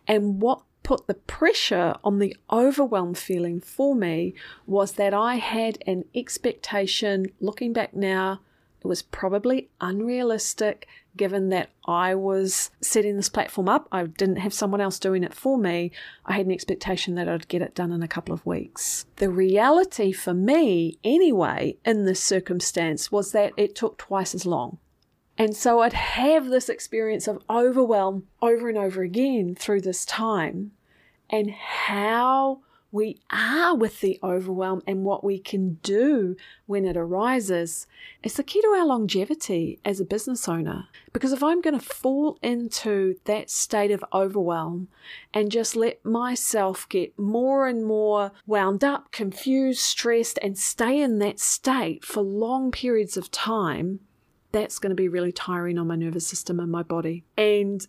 And 0.08 0.42
what 0.42 0.62
put 0.88 1.06
the 1.06 1.12
pressure 1.12 1.94
on 2.02 2.18
the 2.18 2.34
overwhelm 2.50 3.12
feeling 3.12 3.60
for 3.60 3.94
me 3.94 4.32
was 4.66 4.92
that 4.92 5.12
I 5.12 5.34
had 5.34 5.76
an 5.86 6.06
expectation, 6.14 7.26
looking 7.40 7.74
back 7.74 7.92
now, 7.92 8.40
It 8.80 8.86
was 8.86 9.02
probably 9.02 9.68
unrealistic 9.82 10.86
given 11.14 11.50
that 11.50 11.68
I 11.84 12.14
was 12.14 12.70
setting 12.80 13.16
this 13.16 13.28
platform 13.28 13.68
up. 13.68 13.86
I 13.92 14.06
didn't 14.06 14.36
have 14.36 14.54
someone 14.54 14.80
else 14.80 14.98
doing 14.98 15.24
it 15.24 15.34
for 15.34 15.58
me. 15.58 15.90
I 16.24 16.32
had 16.34 16.46
an 16.46 16.52
expectation 16.52 17.16
that 17.16 17.28
I'd 17.28 17.48
get 17.48 17.60
it 17.60 17.74
done 17.74 17.92
in 17.92 18.02
a 18.02 18.08
couple 18.08 18.32
of 18.32 18.46
weeks. 18.46 19.04
The 19.16 19.28
reality 19.28 20.10
for 20.12 20.32
me, 20.32 20.96
anyway, 21.04 21.76
in 21.84 22.06
this 22.06 22.22
circumstance 22.22 23.12
was 23.12 23.32
that 23.32 23.52
it 23.58 23.74
took 23.74 23.98
twice 23.98 24.34
as 24.34 24.46
long. 24.46 24.78
And 25.36 25.54
so 25.54 25.80
I'd 25.80 25.92
have 25.92 26.48
this 26.48 26.70
experience 26.70 27.28
of 27.28 27.42
overwhelm 27.50 28.26
over 28.40 28.70
and 28.70 28.78
over 28.78 29.02
again 29.02 29.54
through 29.54 29.82
this 29.82 30.06
time 30.06 30.72
and 31.30 31.50
how 31.50 32.60
we 32.90 33.20
are 33.30 33.76
with 33.76 34.00
the 34.00 34.18
overwhelm 34.22 34.82
and 34.86 35.04
what 35.04 35.22
we 35.22 35.38
can 35.38 35.74
do 35.82 36.34
when 36.66 36.86
it 36.86 36.96
arises 36.96 37.86
is 38.22 38.34
the 38.34 38.42
key 38.42 38.62
to 38.62 38.68
our 38.68 38.86
longevity 38.86 39.78
as 39.84 40.00
a 40.00 40.06
business 40.06 40.48
owner. 40.48 40.86
Because 41.12 41.32
if 41.32 41.42
I'm 41.42 41.60
going 41.60 41.78
to 41.78 41.84
fall 41.84 42.38
into 42.42 43.16
that 43.24 43.50
state 43.50 43.90
of 43.90 44.04
overwhelm 44.12 44.88
and 45.34 45.52
just 45.52 45.76
let 45.76 46.02
myself 46.04 46.88
get 46.88 47.18
more 47.18 47.66
and 47.66 47.84
more 47.84 48.32
wound 48.46 48.82
up, 48.82 49.12
confused, 49.12 49.80
stressed, 49.80 50.38
and 50.40 50.56
stay 50.56 51.00
in 51.02 51.18
that 51.18 51.38
state 51.38 52.04
for 52.04 52.22
long 52.22 52.70
periods 52.70 53.18
of 53.18 53.30
time, 53.30 54.00
that's 54.50 54.78
going 54.78 54.90
to 54.90 54.96
be 54.96 55.08
really 55.08 55.32
tiring 55.32 55.78
on 55.78 55.88
my 55.88 55.96
nervous 55.96 56.26
system 56.26 56.58
and 56.58 56.72
my 56.72 56.82
body. 56.82 57.24
And 57.36 57.86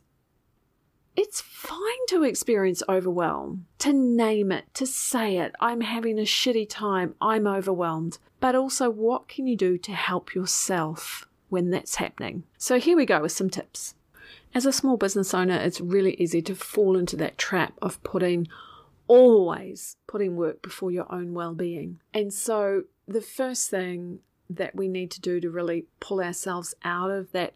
it's 1.16 1.42
fine 1.42 2.06
to 2.10 2.24
experience 2.24 2.82
overwhelm, 2.88 3.66
to 3.80 3.94
name 3.94 4.52
it, 4.52 4.66
to 4.76 4.86
say 4.86 5.38
it. 5.38 5.54
I'm 5.60 5.82
having 5.82 6.18
a 6.18 6.24
shitty 6.24 6.68
time. 6.70 7.16
I'm 7.22 7.48
overwhelmed. 7.48 8.20
But 8.40 8.56
also, 8.56 8.90
what 8.90 9.28
can 9.28 9.48
you 9.48 9.56
do 9.56 9.78
to 9.80 9.92
help 9.92 10.34
yourself 10.34 11.28
when 11.50 11.72
that's 11.72 11.96
happening? 11.96 12.44
So, 12.58 12.80
here 12.80 12.96
we 12.96 13.06
go 13.06 13.22
with 13.22 13.34
some 13.34 13.50
tips. 13.50 13.96
As 14.54 14.66
a 14.66 14.72
small 14.72 14.98
business 14.98 15.34
owner, 15.34 15.56
it's 15.56 15.82
really 15.82 16.16
easy 16.16 16.42
to 16.44 16.56
fall 16.56 16.98
into 16.98 17.16
that 17.18 17.38
trap 17.38 17.74
of 17.82 18.02
putting 18.04 18.48
always 19.08 19.98
putting 20.08 20.36
work 20.36 20.62
before 20.62 20.92
your 20.92 21.12
own 21.12 21.34
well 21.34 21.54
being. 21.54 22.00
And 22.14 22.34
so, 22.34 22.84
the 23.08 23.22
first 23.22 23.70
thing 23.70 24.20
that 24.50 24.76
we 24.76 24.88
need 24.88 25.12
to 25.12 25.22
do 25.22 25.40
to 25.40 25.50
really 25.50 25.86
pull 26.00 26.22
ourselves 26.22 26.74
out 26.84 27.12
of 27.12 27.32
that 27.34 27.54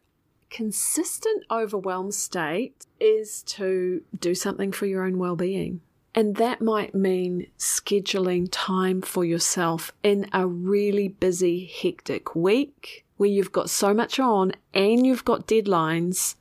consistent 0.53 1.43
overwhelmed 1.49 2.13
state 2.13 2.85
is 2.99 3.41
to 3.41 4.03
do 4.19 4.35
something 4.35 4.71
for 4.71 4.85
your 4.85 5.03
own 5.03 5.17
well 5.17 5.35
being. 5.35 5.81
And 6.13 6.35
that 6.35 6.61
might 6.61 6.93
mean 6.93 7.47
scheduling 7.57 8.47
time 8.51 9.01
for 9.01 9.25
yourself 9.25 9.91
in 10.03 10.29
a 10.31 10.45
really 10.45 11.07
busy, 11.07 11.65
hectic 11.65 12.35
week 12.35 13.03
where 13.17 13.29
you've 13.29 13.51
got 13.51 13.71
so 13.71 13.95
much 13.95 14.19
on 14.19 14.51
and 14.75 15.07
you've 15.07 15.25
got 15.25 15.47
deadlines. 15.47 16.35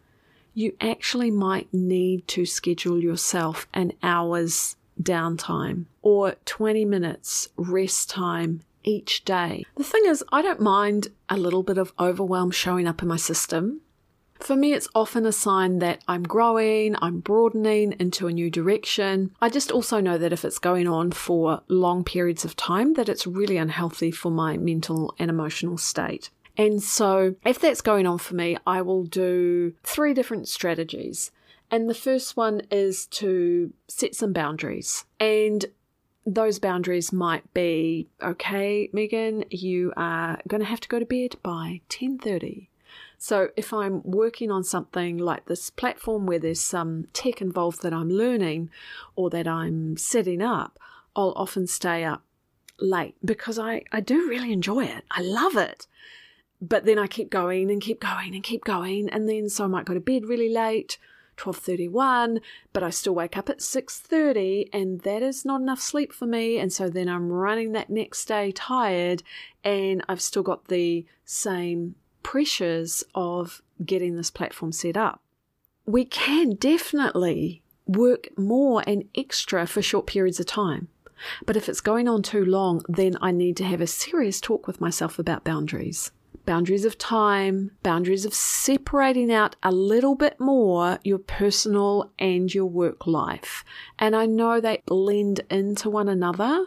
You 0.52 0.76
actually 0.78 1.30
might 1.30 1.72
need 1.72 2.28
to 2.28 2.44
schedule 2.44 3.02
yourself 3.02 3.66
an 3.72 3.94
hour's 4.02 4.76
downtime 5.02 5.86
or 6.02 6.36
20 6.44 6.84
minutes 6.84 7.48
rest 7.56 8.10
time 8.10 8.60
each 8.84 9.24
day. 9.24 9.64
The 9.78 9.84
thing 9.84 10.02
is, 10.04 10.22
I 10.30 10.42
don't 10.42 10.60
mind 10.60 11.08
a 11.30 11.38
little 11.38 11.62
bit 11.62 11.78
of 11.78 11.94
overwhelm 11.98 12.50
showing 12.50 12.86
up 12.86 13.00
in 13.00 13.08
my 13.08 13.16
system. 13.16 13.80
For 14.42 14.56
me, 14.56 14.72
it's 14.72 14.88
often 14.92 15.24
a 15.24 15.30
sign 15.30 15.78
that 15.78 16.02
I'm 16.08 16.24
growing, 16.24 16.96
I'm 17.00 17.20
broadening 17.20 17.94
into 18.00 18.26
a 18.26 18.32
new 18.32 18.50
direction. 18.50 19.30
I 19.40 19.48
just 19.48 19.70
also 19.70 20.00
know 20.00 20.18
that 20.18 20.32
if 20.32 20.44
it's 20.44 20.58
going 20.58 20.88
on 20.88 21.12
for 21.12 21.62
long 21.68 22.02
periods 22.02 22.44
of 22.44 22.56
time, 22.56 22.94
that 22.94 23.08
it's 23.08 23.24
really 23.24 23.56
unhealthy 23.56 24.10
for 24.10 24.32
my 24.32 24.56
mental 24.56 25.14
and 25.16 25.30
emotional 25.30 25.78
state. 25.78 26.30
And 26.56 26.82
so, 26.82 27.36
if 27.46 27.60
that's 27.60 27.80
going 27.80 28.06
on 28.06 28.18
for 28.18 28.34
me, 28.34 28.58
I 28.66 28.82
will 28.82 29.04
do 29.04 29.74
three 29.84 30.12
different 30.12 30.48
strategies. 30.48 31.30
And 31.70 31.88
the 31.88 31.94
first 31.94 32.36
one 32.36 32.62
is 32.68 33.06
to 33.06 33.72
set 33.86 34.16
some 34.16 34.32
boundaries. 34.32 35.04
And 35.20 35.64
those 36.26 36.58
boundaries 36.58 37.12
might 37.12 37.52
be 37.52 38.08
okay 38.22 38.88
meegan 38.92 39.44
you 39.50 39.92
are 39.96 40.38
going 40.46 40.60
to 40.60 40.66
have 40.66 40.78
to 40.78 40.88
go 40.88 41.00
to 41.00 41.04
bed 41.04 41.34
by 41.42 41.80
10:30 41.88 42.68
so 43.22 43.50
if 43.54 43.72
I'm 43.72 44.02
working 44.02 44.50
on 44.50 44.64
something 44.64 45.16
like 45.16 45.46
this 45.46 45.70
platform 45.70 46.26
where 46.26 46.40
there's 46.40 46.60
some 46.60 47.06
tech 47.12 47.40
involved 47.40 47.82
that 47.82 47.92
I'm 47.92 48.10
learning 48.10 48.68
or 49.14 49.30
that 49.30 49.46
I'm 49.46 49.96
setting 49.96 50.42
up, 50.42 50.76
I'll 51.14 51.32
often 51.36 51.68
stay 51.68 52.02
up 52.02 52.24
late 52.80 53.14
because 53.24 53.60
I, 53.60 53.82
I 53.92 54.00
do 54.00 54.28
really 54.28 54.52
enjoy 54.52 54.86
it. 54.86 55.04
I 55.08 55.20
love 55.22 55.56
it. 55.56 55.86
But 56.60 56.84
then 56.84 56.98
I 56.98 57.06
keep 57.06 57.30
going 57.30 57.70
and 57.70 57.80
keep 57.80 58.00
going 58.00 58.34
and 58.34 58.42
keep 58.42 58.64
going. 58.64 59.08
And 59.08 59.28
then 59.28 59.48
so 59.48 59.66
I 59.66 59.68
might 59.68 59.84
go 59.84 59.94
to 59.94 60.00
bed 60.00 60.26
really 60.26 60.52
late, 60.52 60.98
12.31, 61.36 62.40
but 62.72 62.82
I 62.82 62.90
still 62.90 63.14
wake 63.14 63.38
up 63.38 63.48
at 63.48 63.60
6.30 63.60 64.68
and 64.72 65.00
that 65.02 65.22
is 65.22 65.44
not 65.44 65.60
enough 65.60 65.80
sleep 65.80 66.12
for 66.12 66.26
me. 66.26 66.58
And 66.58 66.72
so 66.72 66.90
then 66.90 67.08
I'm 67.08 67.30
running 67.30 67.70
that 67.70 67.88
next 67.88 68.24
day 68.24 68.50
tired 68.50 69.22
and 69.62 70.04
I've 70.08 70.20
still 70.20 70.42
got 70.42 70.66
the 70.66 71.06
same 71.24 71.94
pressures 72.22 73.04
of 73.14 73.62
getting 73.84 74.16
this 74.16 74.30
platform 74.30 74.72
set 74.72 74.96
up. 74.96 75.20
We 75.86 76.04
can 76.04 76.54
definitely 76.54 77.62
work 77.86 78.28
more 78.38 78.82
and 78.86 79.08
extra 79.14 79.66
for 79.66 79.82
short 79.82 80.06
periods 80.06 80.40
of 80.40 80.46
time. 80.46 80.88
But 81.46 81.56
if 81.56 81.68
it's 81.68 81.80
going 81.80 82.08
on 82.08 82.22
too 82.22 82.44
long, 82.44 82.82
then 82.88 83.16
I 83.20 83.30
need 83.30 83.56
to 83.58 83.64
have 83.64 83.80
a 83.80 83.86
serious 83.86 84.40
talk 84.40 84.66
with 84.66 84.80
myself 84.80 85.18
about 85.18 85.44
boundaries. 85.44 86.10
Boundaries 86.44 86.84
of 86.84 86.98
time, 86.98 87.70
boundaries 87.84 88.24
of 88.24 88.34
separating 88.34 89.32
out 89.32 89.54
a 89.62 89.70
little 89.70 90.16
bit 90.16 90.40
more 90.40 90.98
your 91.04 91.18
personal 91.18 92.10
and 92.18 92.52
your 92.52 92.66
work 92.66 93.06
life. 93.06 93.64
And 93.98 94.16
I 94.16 94.26
know 94.26 94.60
they 94.60 94.82
blend 94.86 95.40
into 95.50 95.88
one 95.88 96.08
another, 96.08 96.66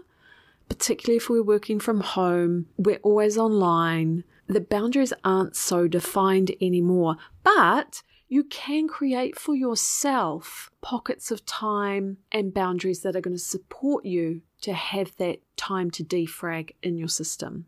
particularly 0.69 1.17
if 1.17 1.29
we're 1.29 1.43
working 1.43 1.79
from 1.79 1.99
home, 1.99 2.67
we're 2.77 2.99
always 3.03 3.37
online 3.37 4.23
the 4.47 4.61
boundaries 4.61 5.13
aren't 5.23 5.55
so 5.55 5.87
defined 5.87 6.51
anymore, 6.61 7.17
but 7.43 8.03
you 8.27 8.43
can 8.43 8.87
create 8.87 9.37
for 9.37 9.55
yourself 9.55 10.69
pockets 10.81 11.31
of 11.31 11.45
time 11.45 12.17
and 12.31 12.53
boundaries 12.53 13.01
that 13.01 13.15
are 13.15 13.21
going 13.21 13.35
to 13.35 13.41
support 13.41 14.05
you 14.05 14.41
to 14.61 14.73
have 14.73 15.15
that 15.17 15.39
time 15.55 15.91
to 15.91 16.03
defrag 16.03 16.71
in 16.81 16.97
your 16.97 17.07
system. 17.07 17.65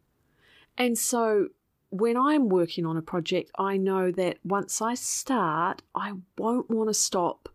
And 0.77 0.97
so 0.97 1.49
when 1.89 2.17
I'm 2.17 2.49
working 2.49 2.85
on 2.85 2.97
a 2.97 3.01
project, 3.01 3.51
I 3.57 3.77
know 3.77 4.11
that 4.11 4.39
once 4.43 4.81
I 4.81 4.95
start, 4.95 5.81
I 5.95 6.13
won't 6.37 6.69
want 6.69 6.89
to 6.89 6.93
stop 6.93 7.49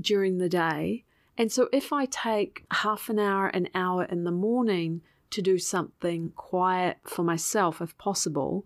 during 0.00 0.38
the 0.38 0.48
day. 0.48 1.04
And 1.36 1.50
so 1.50 1.68
if 1.72 1.92
I 1.92 2.06
take 2.06 2.64
half 2.70 3.08
an 3.08 3.18
hour, 3.18 3.48
an 3.48 3.68
hour 3.74 4.04
in 4.04 4.24
the 4.24 4.30
morning 4.30 5.02
to 5.34 5.42
do 5.42 5.58
something 5.58 6.30
quiet 6.36 6.98
for 7.04 7.24
myself 7.24 7.80
if 7.80 7.98
possible, 7.98 8.64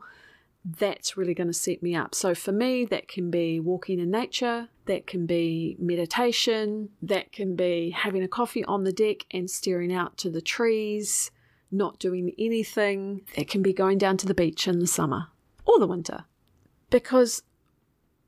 that's 0.64 1.16
really 1.16 1.32
going 1.32 1.46
to 1.46 1.54
set 1.54 1.82
me 1.82 1.94
up. 1.94 2.14
So 2.14 2.34
for 2.34 2.52
me, 2.52 2.84
that 2.86 3.08
can 3.08 3.30
be 3.30 3.58
walking 3.58 3.98
in 3.98 4.10
nature, 4.10 4.68
that 4.84 5.06
can 5.06 5.24
be 5.24 5.76
meditation, 5.78 6.90
that 7.00 7.32
can 7.32 7.56
be 7.56 7.90
having 7.90 8.22
a 8.22 8.28
coffee 8.28 8.64
on 8.64 8.84
the 8.84 8.92
deck 8.92 9.24
and 9.30 9.50
staring 9.50 9.94
out 9.94 10.18
to 10.18 10.30
the 10.30 10.42
trees, 10.42 11.30
not 11.70 11.98
doing 11.98 12.32
anything. 12.38 13.22
That 13.36 13.48
can 13.48 13.62
be 13.62 13.72
going 13.72 13.96
down 13.96 14.18
to 14.18 14.26
the 14.26 14.34
beach 14.34 14.68
in 14.68 14.78
the 14.78 14.86
summer 14.86 15.28
or 15.64 15.78
the 15.78 15.86
winter. 15.86 16.24
Because 16.90 17.42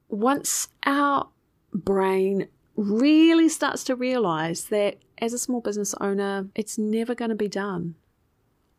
once 0.09 0.69
our 0.85 1.29
brain 1.75 2.49
really 2.75 3.51
starts 3.51 3.85
to 3.85 3.95
realize 3.95 4.65
that 4.67 4.97
as 5.19 5.35
a 5.35 5.39
small 5.39 5.61
business 5.61 5.95
owner, 6.01 6.49
it's 6.55 6.79
never 6.79 7.15
going 7.15 7.29
to 7.29 7.35
be 7.35 7.49
done 7.49 7.97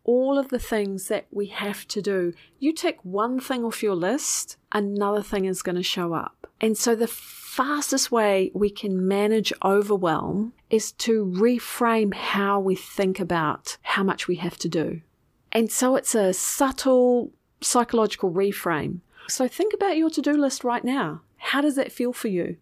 all 0.03 0.37
of 0.37 0.49
the 0.49 0.59
things 0.59 1.07
that 1.07 1.27
we 1.31 1.47
have 1.47 1.87
to 1.89 2.01
do. 2.01 2.33
You 2.59 2.73
tick 2.73 2.99
one 3.03 3.39
thing 3.39 3.63
off 3.63 3.83
your 3.83 3.95
list, 3.95 4.57
another 4.71 5.21
thing 5.21 5.45
is 5.45 5.61
going 5.61 5.75
to 5.75 5.83
show 5.83 6.13
up. 6.13 6.47
And 6.59 6.77
so 6.77 6.95
the 6.95 7.07
fastest 7.07 8.11
way 8.11 8.51
we 8.53 8.69
can 8.69 9.07
manage 9.07 9.51
overwhelm 9.63 10.53
is 10.69 10.91
to 10.93 11.25
reframe 11.25 12.13
how 12.13 12.59
we 12.59 12.75
think 12.75 13.19
about 13.19 13.77
how 13.81 14.03
much 14.03 14.27
we 14.27 14.35
have 14.37 14.57
to 14.59 14.69
do. 14.69 15.01
And 15.51 15.71
so 15.71 15.95
it's 15.95 16.15
a 16.15 16.33
subtle 16.33 17.31
psychological 17.59 18.31
reframe. 18.31 18.99
So 19.27 19.47
think 19.47 19.73
about 19.73 19.97
your 19.97 20.09
to 20.11 20.21
do 20.21 20.33
list 20.33 20.63
right 20.63 20.83
now. 20.83 21.21
How 21.37 21.61
does 21.61 21.75
that 21.75 21.91
feel 21.91 22.13
for 22.13 22.27
you? 22.27 22.57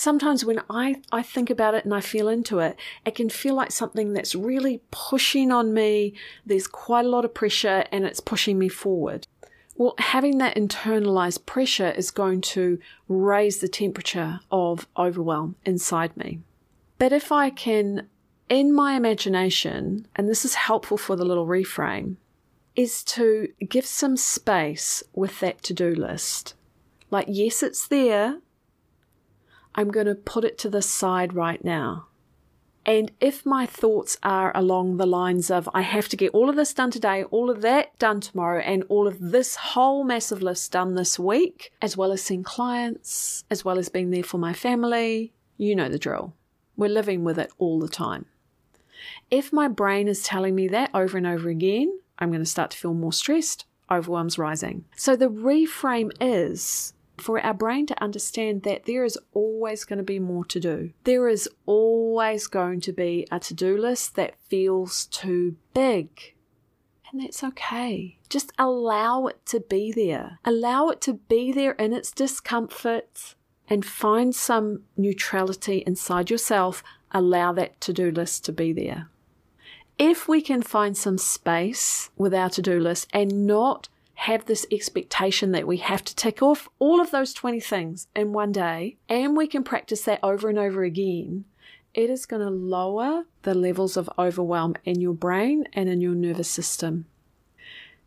Sometimes 0.00 0.46
when 0.46 0.62
I, 0.70 1.02
I 1.12 1.22
think 1.22 1.50
about 1.50 1.74
it 1.74 1.84
and 1.84 1.92
I 1.92 2.00
feel 2.00 2.28
into 2.28 2.58
it, 2.58 2.76
it 3.04 3.14
can 3.14 3.28
feel 3.28 3.54
like 3.54 3.70
something 3.70 4.14
that's 4.14 4.34
really 4.34 4.80
pushing 4.90 5.52
on 5.52 5.74
me. 5.74 6.14
There's 6.46 6.66
quite 6.66 7.04
a 7.04 7.08
lot 7.08 7.26
of 7.26 7.34
pressure 7.34 7.84
and 7.92 8.06
it's 8.06 8.18
pushing 8.18 8.58
me 8.58 8.68
forward. 8.68 9.26
Well, 9.76 9.94
having 9.98 10.38
that 10.38 10.56
internalized 10.56 11.44
pressure 11.44 11.90
is 11.90 12.10
going 12.10 12.40
to 12.42 12.78
raise 13.08 13.58
the 13.58 13.68
temperature 13.68 14.40
of 14.50 14.88
overwhelm 14.96 15.56
inside 15.66 16.16
me. 16.16 16.40
But 16.98 17.12
if 17.12 17.30
I 17.30 17.50
can, 17.50 18.08
in 18.48 18.72
my 18.72 18.94
imagination, 18.94 20.06
and 20.16 20.28
this 20.28 20.46
is 20.46 20.54
helpful 20.54 20.96
for 20.96 21.14
the 21.14 21.26
little 21.26 21.46
reframe, 21.46 22.16
is 22.74 23.04
to 23.04 23.48
give 23.68 23.84
some 23.84 24.16
space 24.16 25.02
with 25.12 25.40
that 25.40 25.62
to 25.64 25.74
do 25.74 25.94
list. 25.94 26.54
Like, 27.10 27.26
yes, 27.28 27.62
it's 27.62 27.86
there. 27.86 28.38
I'm 29.74 29.90
going 29.90 30.06
to 30.06 30.14
put 30.14 30.44
it 30.44 30.58
to 30.58 30.70
the 30.70 30.82
side 30.82 31.34
right 31.34 31.64
now. 31.64 32.06
And 32.86 33.12
if 33.20 33.44
my 33.44 33.66
thoughts 33.66 34.16
are 34.22 34.56
along 34.56 34.96
the 34.96 35.06
lines 35.06 35.50
of, 35.50 35.68
I 35.74 35.82
have 35.82 36.08
to 36.08 36.16
get 36.16 36.32
all 36.32 36.48
of 36.48 36.56
this 36.56 36.72
done 36.72 36.90
today, 36.90 37.24
all 37.24 37.50
of 37.50 37.60
that 37.60 37.98
done 37.98 38.20
tomorrow, 38.20 38.60
and 38.60 38.84
all 38.88 39.06
of 39.06 39.18
this 39.20 39.54
whole 39.56 40.02
massive 40.02 40.42
list 40.42 40.72
done 40.72 40.94
this 40.94 41.18
week, 41.18 41.72
as 41.82 41.96
well 41.96 42.10
as 42.10 42.22
seeing 42.22 42.42
clients, 42.42 43.44
as 43.50 43.64
well 43.64 43.78
as 43.78 43.90
being 43.90 44.10
there 44.10 44.22
for 44.22 44.38
my 44.38 44.54
family, 44.54 45.32
you 45.58 45.76
know 45.76 45.90
the 45.90 45.98
drill. 45.98 46.34
We're 46.76 46.88
living 46.88 47.22
with 47.22 47.38
it 47.38 47.52
all 47.58 47.78
the 47.78 47.88
time. 47.88 48.24
If 49.30 49.52
my 49.52 49.68
brain 49.68 50.08
is 50.08 50.22
telling 50.22 50.54
me 50.54 50.66
that 50.68 50.90
over 50.94 51.18
and 51.18 51.26
over 51.26 51.50
again, 51.50 52.00
I'm 52.18 52.30
going 52.30 52.40
to 52.40 52.46
start 52.46 52.70
to 52.70 52.78
feel 52.78 52.94
more 52.94 53.12
stressed, 53.12 53.66
overwhelm's 53.90 54.38
rising. 54.38 54.86
So 54.96 55.16
the 55.16 55.28
reframe 55.28 56.12
is 56.18 56.94
for 57.20 57.40
our 57.40 57.54
brain 57.54 57.86
to 57.86 58.02
understand 58.02 58.62
that 58.64 58.86
there 58.86 59.04
is 59.04 59.18
always 59.32 59.84
going 59.84 59.98
to 59.98 60.02
be 60.02 60.18
more 60.18 60.44
to 60.46 60.58
do. 60.58 60.92
There 61.04 61.28
is 61.28 61.48
always 61.66 62.46
going 62.46 62.80
to 62.82 62.92
be 62.92 63.26
a 63.30 63.38
to 63.40 63.54
do 63.54 63.76
list 63.76 64.16
that 64.16 64.34
feels 64.48 65.06
too 65.06 65.56
big. 65.74 66.34
And 67.12 67.22
that's 67.22 67.42
okay. 67.42 68.18
Just 68.28 68.52
allow 68.58 69.26
it 69.26 69.44
to 69.46 69.60
be 69.60 69.92
there. 69.92 70.38
Allow 70.44 70.88
it 70.88 71.00
to 71.02 71.14
be 71.14 71.52
there 71.52 71.72
in 71.72 71.92
its 71.92 72.12
discomfort 72.12 73.34
and 73.68 73.84
find 73.84 74.34
some 74.34 74.82
neutrality 74.96 75.78
inside 75.86 76.30
yourself. 76.30 76.82
Allow 77.12 77.52
that 77.52 77.80
to 77.82 77.92
do 77.92 78.10
list 78.10 78.44
to 78.44 78.52
be 78.52 78.72
there. 78.72 79.08
If 79.98 80.28
we 80.28 80.40
can 80.40 80.62
find 80.62 80.96
some 80.96 81.18
space 81.18 82.10
with 82.16 82.32
our 82.32 82.48
to 82.50 82.62
do 82.62 82.80
list 82.80 83.08
and 83.12 83.46
not 83.46 83.88
have 84.24 84.44
this 84.44 84.66
expectation 84.70 85.50
that 85.52 85.66
we 85.66 85.78
have 85.78 86.04
to 86.04 86.14
tick 86.14 86.42
off 86.42 86.68
all 86.78 87.00
of 87.00 87.10
those 87.10 87.32
20 87.32 87.58
things 87.58 88.06
in 88.14 88.34
one 88.34 88.52
day, 88.52 88.98
and 89.08 89.34
we 89.34 89.46
can 89.46 89.64
practice 89.64 90.02
that 90.02 90.20
over 90.22 90.50
and 90.50 90.58
over 90.58 90.84
again, 90.84 91.46
it 91.94 92.10
is 92.10 92.26
going 92.26 92.42
to 92.42 92.50
lower 92.50 93.24
the 93.44 93.54
levels 93.54 93.96
of 93.96 94.10
overwhelm 94.18 94.74
in 94.84 95.00
your 95.00 95.14
brain 95.14 95.64
and 95.72 95.88
in 95.88 96.02
your 96.02 96.14
nervous 96.14 96.50
system. 96.50 97.06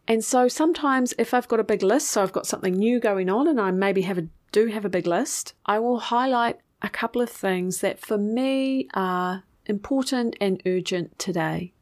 And 0.07 0.23
so 0.23 0.47
sometimes 0.47 1.15
if 1.17 1.33
I've 1.33 1.47
got 1.47 1.59
a 1.59 1.63
big 1.63 1.81
list, 1.81 2.09
so 2.09 2.21
I've 2.21 2.31
got 2.31 2.45
something 2.45 2.75
new 2.75 2.99
going 2.99 3.27
on 3.27 3.47
and 3.47 3.59
I 3.59 3.71
maybe 3.71 4.03
have 4.03 4.19
a, 4.19 4.27
do 4.51 4.67
have 4.67 4.85
a 4.85 4.89
big 4.89 5.07
list, 5.07 5.55
I 5.65 5.79
will 5.79 5.97
highlight 5.97 6.59
a 6.83 6.89
couple 6.89 7.23
of 7.23 7.29
things 7.31 7.79
that 7.79 7.99
for 7.99 8.19
me 8.19 8.87
are 8.93 9.45
important 9.65 10.35
and 10.39 10.61
urgent 10.67 11.17
today. 11.17 11.73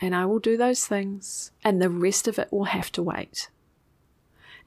And 0.00 0.14
I 0.14 0.24
will 0.26 0.38
do 0.38 0.56
those 0.56 0.86
things 0.86 1.50
and 1.64 1.82
the 1.82 1.90
rest 1.90 2.28
of 2.28 2.38
it 2.38 2.52
will 2.52 2.66
have 2.66 2.92
to 2.92 3.02
wait. 3.02 3.48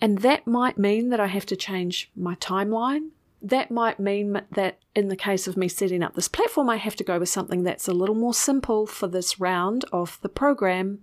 And 0.06 0.20
that 0.20 0.46
might 0.46 0.78
mean 0.78 1.10
that 1.10 1.20
I 1.20 1.26
have 1.26 1.48
to 1.48 1.56
change 1.56 2.12
my 2.16 2.36
timeline. 2.36 3.10
That 3.42 3.72
might 3.72 4.00
mean 4.00 4.40
that 4.52 4.78
in 4.96 5.08
the 5.08 5.16
case 5.16 5.48
of 5.48 5.58
me 5.58 5.68
setting 5.68 6.04
up 6.04 6.14
this 6.14 6.28
platform, 6.28 6.70
I 6.70 6.76
have 6.76 6.96
to 6.98 7.04
go 7.04 7.18
with 7.18 7.30
something 7.30 7.64
that's 7.64 7.88
a 7.88 7.92
little 7.92 8.14
more 8.14 8.36
simple 8.36 8.86
for 8.86 9.08
this 9.08 9.40
round 9.40 9.84
of 9.92 10.20
the 10.22 10.30
program. 10.30 11.00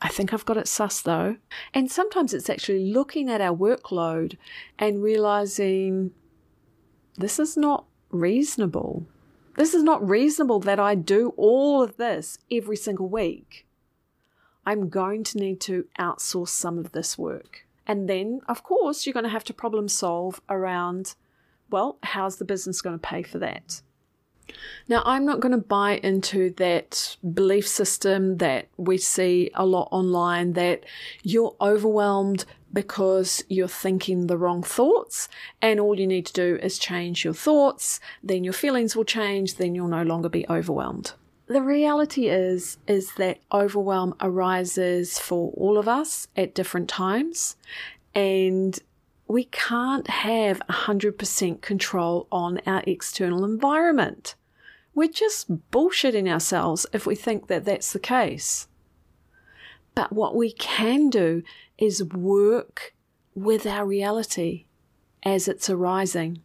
I 0.00 0.08
think 0.08 0.32
I've 0.32 0.46
got 0.46 0.56
it 0.56 0.68
sus 0.68 1.02
though. 1.02 1.36
And 1.74 1.90
sometimes 1.90 2.32
it's 2.32 2.48
actually 2.48 2.90
looking 2.90 3.28
at 3.28 3.42
our 3.42 3.54
workload 3.54 4.38
and 4.78 5.02
realizing 5.02 6.12
this 7.18 7.38
is 7.38 7.58
not 7.58 7.84
reasonable. 8.08 9.06
This 9.56 9.74
is 9.74 9.82
not 9.82 10.08
reasonable 10.08 10.60
that 10.60 10.80
I 10.80 10.94
do 10.94 11.34
all 11.36 11.82
of 11.82 11.98
this 11.98 12.38
every 12.50 12.78
single 12.78 13.10
week. 13.10 13.66
I'm 14.64 14.88
going 14.88 15.24
to 15.24 15.38
need 15.38 15.60
to 15.60 15.84
outsource 15.98 16.48
some 16.48 16.78
of 16.78 16.92
this 16.92 17.18
work. 17.18 17.66
And 17.90 18.08
then, 18.08 18.40
of 18.46 18.62
course, 18.62 19.04
you're 19.04 19.12
going 19.12 19.24
to 19.24 19.30
have 19.30 19.42
to 19.42 19.52
problem 19.52 19.88
solve 19.88 20.40
around, 20.48 21.16
well, 21.70 21.98
how's 22.04 22.36
the 22.36 22.44
business 22.44 22.82
going 22.82 22.96
to 22.96 23.04
pay 23.04 23.24
for 23.24 23.40
that? 23.40 23.82
Now, 24.86 25.02
I'm 25.04 25.24
not 25.24 25.40
going 25.40 25.50
to 25.50 25.58
buy 25.58 25.96
into 25.96 26.50
that 26.50 27.16
belief 27.34 27.66
system 27.66 28.36
that 28.36 28.68
we 28.76 28.96
see 28.96 29.50
a 29.54 29.66
lot 29.66 29.88
online 29.90 30.52
that 30.52 30.84
you're 31.24 31.56
overwhelmed 31.60 32.44
because 32.72 33.42
you're 33.48 33.66
thinking 33.66 34.28
the 34.28 34.38
wrong 34.38 34.62
thoughts, 34.62 35.28
and 35.60 35.80
all 35.80 35.98
you 35.98 36.06
need 36.06 36.26
to 36.26 36.32
do 36.32 36.60
is 36.62 36.78
change 36.78 37.24
your 37.24 37.34
thoughts, 37.34 37.98
then 38.22 38.44
your 38.44 38.52
feelings 38.52 38.94
will 38.94 39.04
change, 39.04 39.56
then 39.56 39.74
you'll 39.74 39.88
no 39.88 40.04
longer 40.04 40.28
be 40.28 40.48
overwhelmed. 40.48 41.14
The 41.50 41.62
reality 41.62 42.28
is 42.28 42.78
is 42.86 43.14
that 43.14 43.40
overwhelm 43.52 44.14
arises 44.20 45.18
for 45.18 45.50
all 45.56 45.78
of 45.78 45.88
us 45.88 46.28
at 46.36 46.54
different 46.54 46.88
times 46.88 47.56
and 48.14 48.78
we 49.26 49.46
can't 49.46 50.06
have 50.06 50.62
100% 50.70 51.60
control 51.60 52.28
on 52.30 52.60
our 52.66 52.84
external 52.86 53.44
environment. 53.44 54.36
We're 54.94 55.08
just 55.08 55.72
bullshitting 55.72 56.30
ourselves 56.30 56.86
if 56.92 57.04
we 57.04 57.16
think 57.16 57.48
that 57.48 57.64
that's 57.64 57.92
the 57.92 57.98
case. 57.98 58.68
But 59.96 60.12
what 60.12 60.36
we 60.36 60.52
can 60.52 61.10
do 61.10 61.42
is 61.76 62.04
work 62.04 62.94
with 63.34 63.66
our 63.66 63.84
reality 63.84 64.66
as 65.24 65.48
it's 65.48 65.68
arising. 65.68 66.42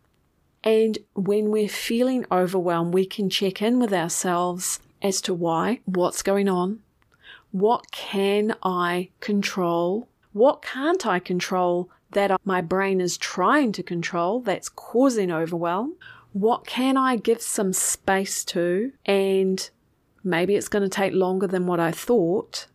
And 0.64 0.98
when 1.14 1.52
we're 1.52 1.70
feeling 1.70 2.26
overwhelmed, 2.32 2.96
we 2.96 3.06
can 3.06 3.30
check 3.30 3.62
in 3.62 3.80
with 3.80 3.94
ourselves 3.94 4.80
as 5.06 5.22
to 5.22 5.36
why, 5.36 5.80
what's 5.86 6.24
going 6.24 6.50
on, 6.50 6.80
what 7.52 7.92
can 7.92 8.56
I 8.64 9.10
control, 9.20 10.10
what 10.34 10.64
can't 10.64 11.06
I 11.06 11.20
control 11.20 11.92
that 12.14 12.42
my 12.44 12.60
brain 12.60 13.00
is 13.00 13.16
trying 13.16 13.72
to 13.74 13.84
control 13.84 14.40
that's 14.40 14.68
causing 14.68 15.32
overwhelm, 15.32 15.94
what 16.34 16.66
can 16.66 16.98
I 16.98 17.18
give 17.18 17.40
some 17.40 17.72
space 17.72 18.44
to, 18.46 18.94
and 19.06 19.70
maybe 20.24 20.56
it's 20.56 20.70
going 20.70 20.82
to 20.82 20.90
take 20.90 21.14
longer 21.14 21.46
than 21.46 21.68
what 21.68 21.80
I 21.80 21.92
thought. 21.92 22.66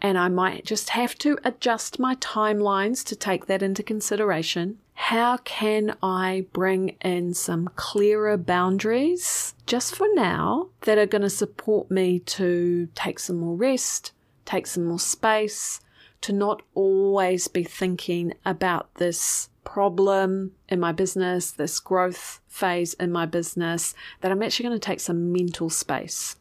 And 0.00 0.16
I 0.16 0.28
might 0.28 0.64
just 0.64 0.88
have 0.90 1.16
to 1.16 1.36
adjust 1.44 1.98
my 1.98 2.14
timelines 2.14 3.04
to 3.04 3.14
take 3.14 3.44
that 3.44 3.62
into 3.62 3.82
consideration 3.82 4.78
how 5.00 5.36
can 5.38 5.96
I 6.02 6.46
bring 6.52 6.96
in 7.00 7.32
some 7.32 7.70
clearer 7.76 8.36
boundaries 8.36 9.54
just 9.64 9.94
for 9.94 10.08
now 10.14 10.70
that 10.80 10.98
are 10.98 11.06
going 11.06 11.22
to 11.22 11.30
support 11.30 11.88
me 11.88 12.18
to 12.18 12.88
take 12.96 13.20
some 13.20 13.36
more 13.36 13.54
rest, 13.54 14.10
take 14.44 14.66
some 14.66 14.86
more 14.86 14.98
space, 14.98 15.78
to 16.22 16.32
not 16.32 16.62
always 16.74 17.46
be 17.46 17.62
thinking 17.62 18.34
about 18.44 18.92
this 18.96 19.50
problem 19.62 20.50
in 20.68 20.80
my 20.80 20.90
business, 20.90 21.52
this 21.52 21.78
growth 21.78 22.40
phase 22.48 22.94
in 22.94 23.12
my 23.12 23.24
business, 23.24 23.94
that 24.20 24.32
I'm 24.32 24.42
actually 24.42 24.64
going 24.64 24.80
to 24.80 24.84
take 24.84 25.00
some 25.00 25.32
mental 25.32 25.70
space. 25.70 26.34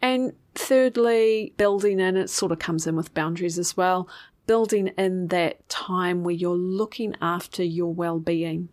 And 0.00 0.32
thirdly, 0.54 1.52
building 1.58 2.00
in, 2.00 2.16
it 2.16 2.30
sort 2.30 2.52
of 2.52 2.58
comes 2.58 2.86
in 2.86 2.96
with 2.96 3.12
boundaries 3.12 3.58
as 3.58 3.76
well 3.76 4.08
building 4.48 4.88
in 4.98 5.28
that 5.28 5.68
time 5.68 6.24
where 6.24 6.34
you're 6.34 6.56
looking 6.56 7.14
after 7.22 7.62
your 7.62 7.94
well 7.94 8.18
being. 8.18 8.68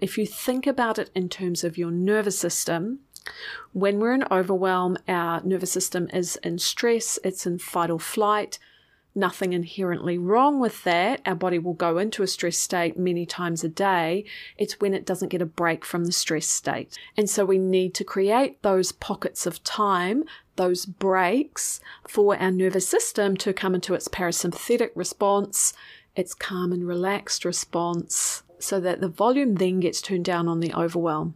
If 0.00 0.16
you 0.16 0.26
think 0.26 0.68
about 0.68 1.00
it 1.00 1.10
in 1.16 1.28
terms 1.28 1.64
of 1.64 1.76
your 1.76 1.90
nervous 1.90 2.38
system, 2.38 3.00
when 3.72 3.98
we're 3.98 4.12
in 4.12 4.24
overwhelm, 4.30 4.98
our 5.08 5.42
nervous 5.42 5.72
system 5.72 6.08
is 6.12 6.36
in 6.36 6.58
stress, 6.58 7.18
it's 7.24 7.46
in 7.46 7.58
fight 7.58 7.90
or 7.90 7.98
flight. 7.98 8.60
Nothing 9.16 9.52
inherently 9.52 10.18
wrong 10.18 10.58
with 10.58 10.82
that. 10.84 11.20
Our 11.24 11.36
body 11.36 11.58
will 11.58 11.74
go 11.74 11.98
into 11.98 12.24
a 12.24 12.26
stress 12.26 12.58
state 12.58 12.98
many 12.98 13.24
times 13.24 13.62
a 13.62 13.68
day. 13.68 14.24
It's 14.58 14.80
when 14.80 14.92
it 14.92 15.06
doesn't 15.06 15.28
get 15.28 15.40
a 15.40 15.46
break 15.46 15.84
from 15.84 16.04
the 16.04 16.12
stress 16.12 16.46
state. 16.46 16.98
And 17.16 17.30
so 17.30 17.44
we 17.44 17.58
need 17.58 17.94
to 17.94 18.04
create 18.04 18.60
those 18.62 18.90
pockets 18.90 19.46
of 19.46 19.62
time 19.62 20.24
those 20.56 20.86
breaks 20.86 21.80
for 22.06 22.36
our 22.36 22.50
nervous 22.50 22.88
system 22.88 23.36
to 23.38 23.52
come 23.52 23.74
into 23.74 23.94
its 23.94 24.08
parasympathetic 24.08 24.90
response, 24.94 25.74
its 26.16 26.34
calm 26.34 26.72
and 26.72 26.86
relaxed 26.86 27.44
response, 27.44 28.42
so 28.58 28.80
that 28.80 29.00
the 29.00 29.08
volume 29.08 29.56
then 29.56 29.80
gets 29.80 30.00
turned 30.00 30.24
down 30.24 30.48
on 30.48 30.60
the 30.60 30.72
overwhelm. 30.74 31.34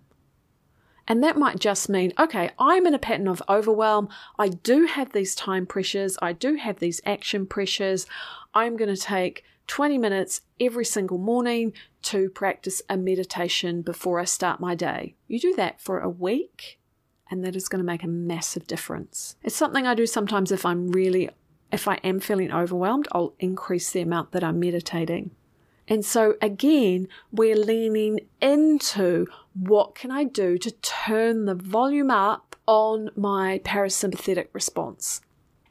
And 1.06 1.24
that 1.24 1.38
might 1.38 1.58
just 1.58 1.88
mean, 1.88 2.12
okay, 2.18 2.50
I'm 2.58 2.86
in 2.86 2.92
a 2.92 2.98
pattern 2.98 3.28
of 3.28 3.42
overwhelm. 3.48 4.10
I 4.38 4.48
do 4.48 4.84
have 4.84 5.12
these 5.12 5.34
time 5.34 5.64
pressures. 5.64 6.18
I 6.20 6.34
do 6.34 6.56
have 6.56 6.80
these 6.80 7.00
action 7.06 7.46
pressures. 7.46 8.06
I'm 8.52 8.76
going 8.76 8.94
to 8.94 9.00
take 9.00 9.42
20 9.68 9.96
minutes 9.96 10.42
every 10.60 10.84
single 10.84 11.16
morning 11.16 11.72
to 12.02 12.28
practice 12.30 12.82
a 12.90 12.96
meditation 12.98 13.80
before 13.80 14.20
I 14.20 14.24
start 14.24 14.60
my 14.60 14.74
day. 14.74 15.14
You 15.28 15.40
do 15.40 15.54
that 15.56 15.80
for 15.80 16.00
a 16.00 16.10
week 16.10 16.77
and 17.30 17.44
that 17.44 17.56
is 17.56 17.68
going 17.68 17.80
to 17.80 17.86
make 17.86 18.02
a 18.02 18.08
massive 18.08 18.66
difference. 18.66 19.36
It's 19.42 19.56
something 19.56 19.86
I 19.86 19.94
do 19.94 20.06
sometimes 20.06 20.52
if 20.52 20.64
I'm 20.64 20.88
really, 20.88 21.30
if 21.72 21.86
I 21.88 21.94
am 22.04 22.20
feeling 22.20 22.52
overwhelmed, 22.52 23.08
I'll 23.12 23.34
increase 23.38 23.90
the 23.90 24.00
amount 24.00 24.32
that 24.32 24.44
I'm 24.44 24.58
meditating. 24.58 25.30
And 25.88 26.04
so 26.04 26.34
again, 26.42 27.08
we're 27.32 27.56
leaning 27.56 28.20
into 28.40 29.26
what 29.54 29.94
can 29.94 30.10
I 30.10 30.24
do 30.24 30.58
to 30.58 30.70
turn 30.70 31.46
the 31.46 31.54
volume 31.54 32.10
up 32.10 32.56
on 32.66 33.10
my 33.16 33.60
parasympathetic 33.64 34.48
response. 34.52 35.22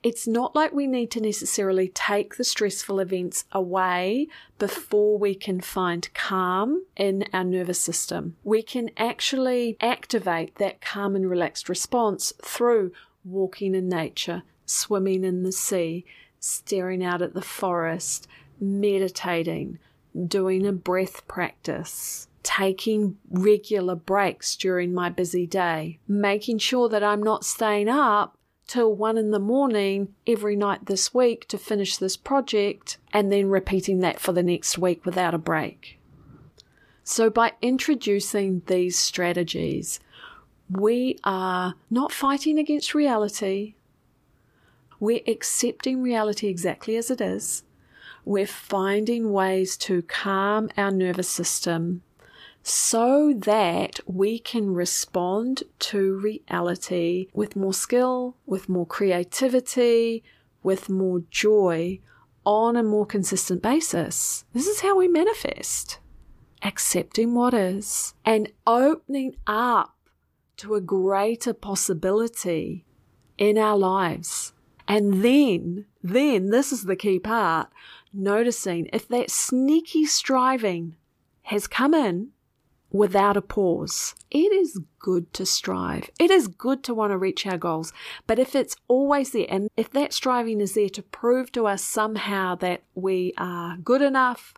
It's 0.07 0.25
not 0.25 0.55
like 0.55 0.71
we 0.71 0.87
need 0.87 1.11
to 1.11 1.19
necessarily 1.19 1.89
take 1.89 2.37
the 2.37 2.45
stressful 2.45 3.01
events 3.01 3.43
away 3.51 4.29
before 4.57 5.17
we 5.17 5.35
can 5.35 5.59
find 5.59 6.07
calm 6.13 6.85
in 6.95 7.25
our 7.33 7.43
nervous 7.43 7.81
system. 7.81 8.37
We 8.45 8.61
can 8.61 8.89
actually 8.95 9.75
activate 9.81 10.55
that 10.59 10.79
calm 10.79 11.17
and 11.17 11.29
relaxed 11.29 11.67
response 11.67 12.31
through 12.41 12.93
walking 13.25 13.75
in 13.75 13.89
nature, 13.89 14.43
swimming 14.65 15.25
in 15.25 15.43
the 15.43 15.51
sea, 15.51 16.05
staring 16.39 17.03
out 17.03 17.21
at 17.21 17.33
the 17.33 17.41
forest, 17.41 18.29
meditating, 18.61 19.77
doing 20.25 20.65
a 20.65 20.71
breath 20.71 21.27
practice, 21.27 22.29
taking 22.43 23.17
regular 23.29 23.95
breaks 23.95 24.55
during 24.55 24.93
my 24.93 25.09
busy 25.09 25.45
day, 25.45 25.99
making 26.07 26.59
sure 26.59 26.87
that 26.87 27.03
I'm 27.03 27.21
not 27.21 27.43
staying 27.43 27.89
up 27.89 28.36
till 28.67 28.93
one 28.93 29.17
in 29.17 29.31
the 29.31 29.39
morning 29.39 30.13
every 30.27 30.55
night 30.55 30.85
this 30.85 31.13
week 31.13 31.47
to 31.47 31.57
finish 31.57 31.97
this 31.97 32.17
project, 32.17 32.97
and 33.11 33.31
then 33.31 33.49
repeating 33.49 33.99
that 33.99 34.19
for 34.19 34.33
the 34.33 34.43
next 34.43 34.77
week 34.77 35.05
without 35.05 35.33
a 35.33 35.39
break. 35.39 35.97
So, 37.03 37.29
by 37.29 37.53
introducing 37.61 38.61
these 38.67 38.97
strategies, 38.99 40.01
we 40.69 41.17
are 41.23 41.75
not 41.89 42.11
fighting 42.11 42.59
against 42.59 42.93
reality. 42.93 43.75
We're 44.99 45.21
accepting 45.25 46.01
reality 46.01 46.47
exactly 46.47 46.97
as 46.97 47.09
it 47.09 47.21
is. 47.21 47.63
We're 48.25 48.45
finding 48.45 49.31
ways 49.31 49.77
to 49.77 50.01
calm 50.01 50.69
our 50.75 50.91
nervous 50.91 51.29
system 51.29 52.03
so 52.67 53.33
that 53.33 53.99
we 54.05 54.39
can 54.39 54.73
respond 54.73 55.63
to 55.79 56.17
reality 56.17 57.27
with 57.33 57.55
more 57.55 57.73
skill, 57.73 58.35
with 58.45 58.67
more 58.67 58.85
creativity, 58.85 60.23
with 60.63 60.89
more 60.89 61.21
joy 61.29 61.99
on 62.45 62.75
a 62.75 62.83
more 62.83 63.05
consistent 63.05 63.61
basis. 63.61 64.43
This 64.53 64.67
is 64.67 64.81
how 64.81 64.97
we 64.97 65.07
manifest 65.07 65.99
accepting 66.63 67.35
what 67.35 67.53
is 67.53 68.15
and 68.25 68.51
opening 68.65 69.35
up 69.45 69.95
to 70.57 70.75
a 70.75 70.81
greater 70.81 71.53
possibility 71.53 72.85
in 73.37 73.57
our 73.57 73.77
lives. 73.77 74.53
And 74.87 75.23
then, 75.23 75.85
then, 76.01 76.49
this 76.49 76.71
is 76.71 76.85
the 76.85 76.95
key 76.95 77.19
part 77.19 77.69
noticing 78.11 78.89
if 78.91 79.07
that 79.09 79.29
sneaky 79.29 80.05
striving 80.05 80.95
has 81.43 81.67
come 81.67 81.93
in 81.93 82.31
without 82.91 83.37
a 83.37 83.41
pause. 83.41 84.15
It 84.31 84.51
is 84.51 84.79
good 84.99 85.33
to 85.33 85.45
strive. 85.45 86.09
It 86.19 86.31
is 86.31 86.47
good 86.47 86.83
to 86.85 86.93
want 86.93 87.11
to 87.11 87.17
reach 87.17 87.45
our 87.45 87.57
goals. 87.57 87.91
But 88.25 88.39
if 88.39 88.55
it's 88.55 88.75
always 88.87 89.31
there, 89.31 89.45
and 89.49 89.69
if 89.75 89.91
that 89.91 90.13
striving 90.13 90.61
is 90.61 90.73
there 90.73 90.89
to 90.89 91.01
prove 91.01 91.51
to 91.53 91.67
us 91.67 91.83
somehow 91.83 92.55
that 92.55 92.83
we 92.95 93.33
are 93.37 93.77
good 93.77 94.01
enough, 94.01 94.53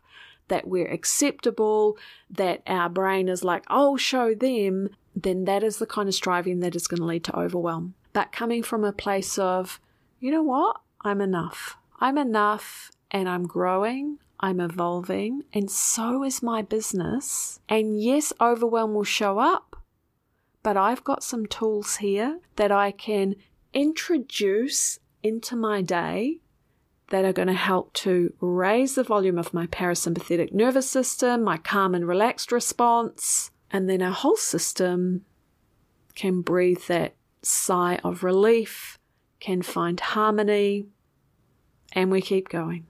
that 0.47 0.67
we're 0.67 0.91
acceptable, 0.91 1.97
that 2.29 2.61
our 2.67 2.89
brain 2.89 3.29
is 3.29 3.43
like, 3.43 3.63
I'll 3.67 3.97
show 3.97 4.33
them, 4.33 4.89
then 5.15 5.45
that 5.45 5.63
is 5.63 5.77
the 5.77 5.85
kind 5.85 6.07
of 6.07 6.15
striving 6.15 6.59
that 6.59 6.75
is 6.75 6.87
going 6.87 6.99
to 6.99 7.05
lead 7.05 7.23
to 7.25 7.39
overwhelm. 7.39 7.93
But 8.13 8.31
coming 8.31 8.63
from 8.63 8.83
a 8.83 8.91
place 8.91 9.37
of, 9.37 9.79
you 10.19 10.31
know 10.31 10.43
what? 10.43 10.81
I'm 11.01 11.21
enough. 11.21 11.77
I'm 11.99 12.17
enough 12.17 12.91
and 13.11 13.29
I'm 13.29 13.45
growing. 13.45 14.17
I'm 14.39 14.59
evolving, 14.59 15.43
and 15.53 15.69
so 15.69 16.23
is 16.23 16.41
my 16.41 16.61
business. 16.61 17.59
And 17.67 18.01
yes, 18.01 18.31
overwhelm 18.39 18.93
will 18.93 19.03
show 19.03 19.39
up, 19.39 19.75
but 20.63 20.77
I've 20.77 21.03
got 21.03 21.23
some 21.23 21.45
tools 21.45 21.97
here 21.97 22.39
that 22.55 22.71
I 22.71 22.91
can 22.91 23.35
introduce 23.73 24.99
into 25.23 25.55
my 25.55 25.81
day 25.81 26.39
that 27.09 27.25
are 27.25 27.33
going 27.33 27.47
to 27.47 27.53
help 27.53 27.91
to 27.93 28.33
raise 28.39 28.95
the 28.95 29.03
volume 29.03 29.37
of 29.37 29.53
my 29.53 29.67
parasympathetic 29.67 30.53
nervous 30.53 30.89
system, 30.89 31.43
my 31.43 31.57
calm 31.57 31.93
and 31.93 32.07
relaxed 32.07 32.51
response, 32.51 33.51
and 33.71 33.89
then 33.89 34.01
our 34.01 34.11
whole 34.11 34.37
system 34.37 35.25
can 36.15 36.41
breathe 36.41 36.83
that 36.87 37.15
sigh 37.41 37.99
of 38.03 38.23
relief, 38.23 38.99
can 39.39 39.61
find 39.61 39.99
harmony, 39.99 40.85
and 41.93 42.11
we 42.11 42.21
keep 42.21 42.49
going. 42.49 42.85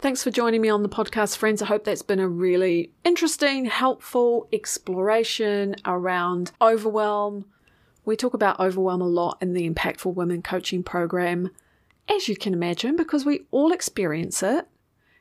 Thanks 0.00 0.22
for 0.22 0.30
joining 0.30 0.60
me 0.60 0.68
on 0.68 0.82
the 0.82 0.88
podcast, 0.88 1.36
friends. 1.36 1.62
I 1.62 1.66
hope 1.66 1.84
that's 1.84 2.02
been 2.02 2.18
a 2.18 2.28
really 2.28 2.92
interesting, 3.04 3.64
helpful 3.64 4.48
exploration 4.52 5.76
around 5.86 6.52
overwhelm. 6.60 7.46
We 8.04 8.16
talk 8.16 8.34
about 8.34 8.60
overwhelm 8.60 9.00
a 9.00 9.06
lot 9.06 9.38
in 9.40 9.54
the 9.54 9.70
Impactful 9.70 10.14
Women 10.14 10.42
coaching 10.42 10.82
program, 10.82 11.50
as 12.08 12.28
you 12.28 12.36
can 12.36 12.52
imagine, 12.52 12.96
because 12.96 13.24
we 13.24 13.46
all 13.50 13.72
experience 13.72 14.42
it. 14.42 14.66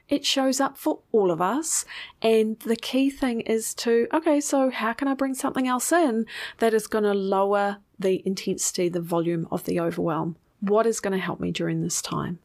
It 0.09 0.25
shows 0.25 0.59
up 0.59 0.77
for 0.77 0.99
all 1.13 1.31
of 1.31 1.39
us. 1.39 1.85
And 2.21 2.59
the 2.59 2.75
key 2.75 3.09
thing 3.09 3.41
is 3.41 3.73
to, 3.75 4.07
okay, 4.11 4.41
so 4.41 4.69
how 4.69 4.91
can 4.91 5.07
I 5.07 5.13
bring 5.13 5.33
something 5.33 5.67
else 5.67 5.91
in 5.93 6.25
that 6.57 6.73
is 6.73 6.87
going 6.87 7.05
to 7.05 7.13
lower 7.13 7.77
the 7.97 8.21
intensity, 8.25 8.89
the 8.89 9.01
volume 9.01 9.47
of 9.49 9.63
the 9.63 9.79
overwhelm? 9.79 10.35
What 10.59 10.85
is 10.85 10.99
going 10.99 11.13
to 11.13 11.23
help 11.23 11.39
me 11.39 11.51
during 11.51 11.81
this 11.81 12.01
time? 12.01 12.39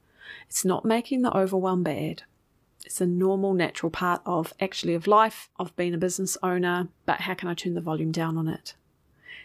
It's 0.48 0.64
not 0.64 0.84
making 0.84 1.22
the 1.22 1.37
overwhelm 1.37 1.82
bad. 1.82 2.22
It's 2.84 3.00
a 3.00 3.06
normal, 3.06 3.52
natural 3.52 3.90
part 3.90 4.22
of 4.24 4.54
actually 4.61 4.94
of 4.94 5.06
life, 5.06 5.50
of 5.58 5.76
being 5.76 5.92
a 5.92 5.98
business 5.98 6.38
owner, 6.42 6.88
but 7.04 7.20
how 7.20 7.34
can 7.34 7.48
I 7.48 7.54
turn 7.54 7.74
the 7.74 7.80
volume 7.80 8.12
down 8.12 8.38
on 8.38 8.48
it? 8.48 8.74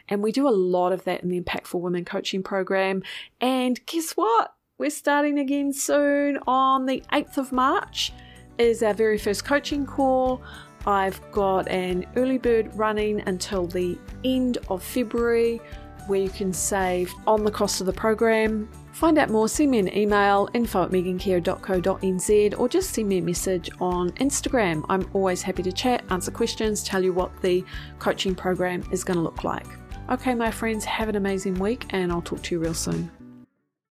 And 0.08 0.24
we 0.24 0.32
do 0.32 0.48
a 0.48 0.52
lot 0.52 0.92
of 0.92 1.04
that 1.06 1.24
in 1.24 1.30
the 1.30 1.42
Impactful 1.42 1.80
Women 1.80 2.06
coaching 2.06 2.44
program. 2.44 3.04
And 3.42 3.86
guess 3.86 4.14
what? 4.14 4.54
We're 4.78 4.90
starting 4.90 5.40
again 5.40 5.74
soon 5.74 6.40
on 6.48 6.86
the 6.86 7.04
8th 7.12 7.38
of 7.38 7.52
March 7.52 8.12
is 8.58 8.84
our 8.84 8.94
very 8.94 9.18
first 9.18 9.46
coaching 9.46 9.86
call. 9.86 10.42
I've 10.86 11.22
got 11.32 11.68
an 11.70 12.06
early 12.16 12.38
bird 12.38 12.74
running 12.76 13.22
until 13.28 13.68
the 13.68 13.98
end 14.24 14.58
of 14.70 14.84
February 14.84 15.62
where 16.08 16.22
you 16.22 16.30
can 16.30 16.54
save 16.54 17.14
on 17.26 17.44
the 17.44 17.52
cost 17.52 17.80
of 17.80 17.88
the 17.88 17.94
program 17.94 18.70
Find 18.94 19.18
out 19.18 19.32
more, 19.32 19.50
send 19.50 19.72
me 19.72 19.80
an 19.80 19.98
email, 19.98 20.48
info 20.54 20.84
at 20.84 20.92
meegancare.co.nz, 20.92 22.60
or 22.60 22.70
just 22.70 22.92
send 22.92 23.10
me 23.10 23.18
a 23.18 23.22
message 23.22 23.70
on 23.82 24.12
Instagram. 24.12 24.86
I'm 24.88 25.10
always 25.14 25.42
happy 25.42 25.64
to 25.64 25.72
chat, 25.72 26.04
answer 26.12 26.32
questions, 26.32 26.84
tell 26.84 27.04
you 27.04 27.12
what 27.12 27.36
the 27.42 27.66
coaching 27.98 28.36
program 28.36 28.84
is 28.92 29.04
going 29.04 29.18
to 29.18 29.24
look 29.24 29.44
like. 29.44 29.68
Okay, 30.12 30.36
my 30.36 30.52
friends, 30.52 30.86
have 30.86 31.10
an 31.10 31.16
amazing 31.16 31.56
week, 31.56 31.88
and 31.90 32.12
I'll 32.12 32.22
talk 32.22 32.44
to 32.44 32.56
you 32.56 32.60
real 32.60 32.76
soon. 32.76 33.10